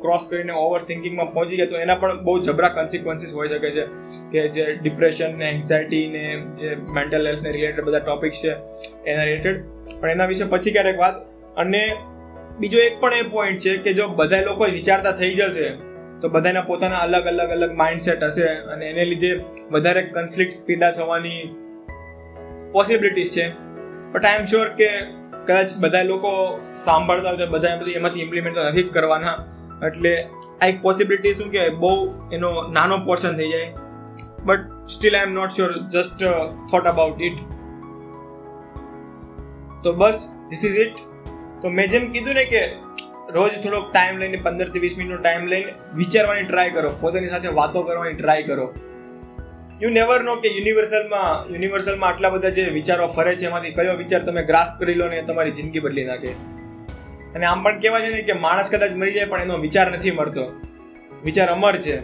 ક્રોસ 0.00 0.26
કરીને 0.30 0.52
ઓવર 0.52 0.80
થિંકિંગમાં 0.80 1.32
પહોંચી 1.32 1.56
ગયા 1.56 1.66
તો 1.66 1.76
એના 1.76 1.94
પણ 1.94 2.24
બહુ 2.24 2.40
જબરા 2.40 2.68
કોન્સિક્વન્સીસ 2.68 3.34
હોઈ 3.34 3.48
શકે 3.48 3.70
છે. 3.70 3.84
કે 4.32 4.48
જે 4.48 4.74
ડિપ્રેશન 4.74 5.38
ને 5.38 5.50
એન્ઝાયટી 5.50 6.06
ને 6.06 6.40
જે 6.54 6.74
મેન્ટલ 6.74 7.26
હેલ્થને 7.26 7.50
રિલેટેડ 7.50 7.84
બધા 7.84 7.98
ટોપિક્સ 7.98 8.42
છે, 8.44 8.52
એના 9.10 9.24
રિલેટેડ 9.24 9.64
પણ 10.00 10.10
એના 10.10 10.26
વિશે 10.26 10.44
પછી 10.44 10.70
ક્યારેક 10.70 10.98
વાત. 10.98 11.14
અને 11.56 11.92
બીજો 12.60 12.78
એક 12.78 13.00
પણ 13.00 13.12
એ 13.14 13.22
પોઈન્ટ 13.22 13.58
છે 13.58 13.76
કે 13.76 13.92
જો 13.92 14.08
બધા 14.08 14.40
લોકો 14.40 14.64
વિચારતા 14.64 15.12
થઈ 15.12 15.34
જશે 15.34 15.89
તો 16.20 16.28
બધાના 16.28 16.60
પોતાના 16.60 16.96
અલગ 16.96 17.24
અલગ 17.24 17.50
અલગ 17.50 17.76
માઇન્ડસેટ 17.76 18.22
હશે 18.22 18.46
અને 18.46 18.90
એને 18.90 19.04
લીધે 19.04 19.44
વધારે 19.70 20.02
કન્ફ્લિક્ટ 20.02 20.52
પેદા 20.66 20.90
થવાની 20.90 21.56
પોસિબિલિટીઝ 22.72 23.30
છે. 23.30 23.48
બટ 24.12 24.24
આઈ 24.24 24.38
એમ 24.38 24.44
શ્યોર 24.44 24.68
કે 24.68 24.88
કદાચ 25.46 25.70
બધા 25.80 26.02
લોકો 26.02 26.60
સાંભળતા 26.84 27.30
હોય 27.30 27.46
બધા 27.46 27.76
બધી 27.76 27.90
એમાંથી 27.90 28.20
ઇમ્પ્લિમેન્ટ 28.20 28.58
તો 28.58 28.64
નથી 28.64 28.82
જ 28.82 28.92
કરવાના. 28.92 29.34
એટલે 29.86 30.28
આ 30.62 30.66
એક 30.66 30.82
પોસિબિલિટી 30.82 31.34
શું 31.34 31.50
કે 31.50 31.68
બહુ 31.68 31.94
એનો 32.32 32.68
નાનો 32.68 32.98
પોર્શન 32.98 33.36
થઈ 33.36 33.50
જાય. 33.50 33.72
But 34.44 34.58
still 34.88 35.16
I 35.16 35.22
am 35.22 35.32
not 35.32 35.48
sure 35.48 35.72
just 35.88 36.24
thought 36.70 36.84
about 36.84 37.22
it 37.22 37.38
તો 39.82 39.92
બસ 39.92 40.28
ધીસ 40.50 40.64
ઇઝ 40.64 40.76
ઇટ 40.76 40.94
તો 41.62 41.68
મેં 41.68 41.90
જેમ 41.90 42.12
કીધું 42.12 42.34
ને 42.34 42.44
કે 42.44 42.60
રોજ 43.32 43.50
થોડોક 43.62 43.92
ટાઈમ 43.92 44.18
લઈને 44.18 44.36
પંદરથી 44.36 44.78
વીસ 44.78 44.98
મિનિટનો 44.98 45.22
ટાઈમ 45.22 45.46
લઈને 45.46 45.72
વિચારવાની 45.94 46.42
ટ્રાય 46.42 46.70
કરો. 46.70 46.96
પોતાની 47.00 47.28
સાથે 47.28 47.48
વાતો 47.48 47.82
કરવાની 47.82 48.12
ટ્રાય 48.12 48.42
કરો. 48.42 48.74
યુ 49.82 49.90
નેવર 49.90 50.20
નો 50.20 50.36
કે 50.36 50.48
યુનિવર્સલમાં 50.48 51.52
યુનિવર્સલમાં 51.52 52.10
આટલા 52.10 52.28
બધા 52.28 52.48
જે 52.48 52.64
વિચારો 52.64 53.06
ફરે 53.06 53.36
છે, 53.36 53.46
એમાંથી 53.46 53.70
કયો 53.70 53.92
વિચાર 53.92 54.20
તમે 54.20 54.42
ગ્રાસ્પ 54.42 54.80
કરી 54.80 54.94
લો 54.94 55.08
ને 55.08 55.22
તમારી 55.22 55.50
જિંદગી 55.50 55.80
બદલી 55.80 56.04
નાખે. 56.04 56.28
અને 57.34 57.46
આમ 57.46 57.62
પણ 57.62 57.80
કહેવાય 57.80 58.02
છે 58.02 58.10
ને 58.10 58.22
કે 58.22 58.32
માણસ 58.32 58.70
કદાચ 58.70 58.94
મરી 58.94 59.12
જાય 59.12 59.24
પણ 59.24 59.42
એનો 59.42 59.58
વિચાર 59.58 59.92
નથી 59.92 60.10
મળતો. 60.10 60.60
વિચાર 61.24 61.48
અમર 61.48 61.76
છે. 61.76 62.02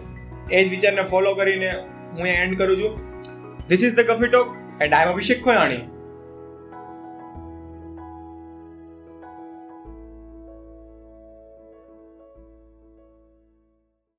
એ 0.50 0.64
જ 0.64 0.70
વિચારને 0.70 1.02
ફોલો 1.02 1.34
કરીને 1.34 1.70
હું 2.16 2.26
એન્ડ 2.26 2.58
કરું 2.58 2.76
છું. 2.76 2.98
This 3.68 3.84
is 3.84 3.96
the 3.96 4.00
coffee 4.00 4.26
talk 4.26 4.56
and 4.80 4.94
I 4.94 5.06
am 5.06 5.12
Abhishek 5.12 5.44
Khoyani 5.44 5.76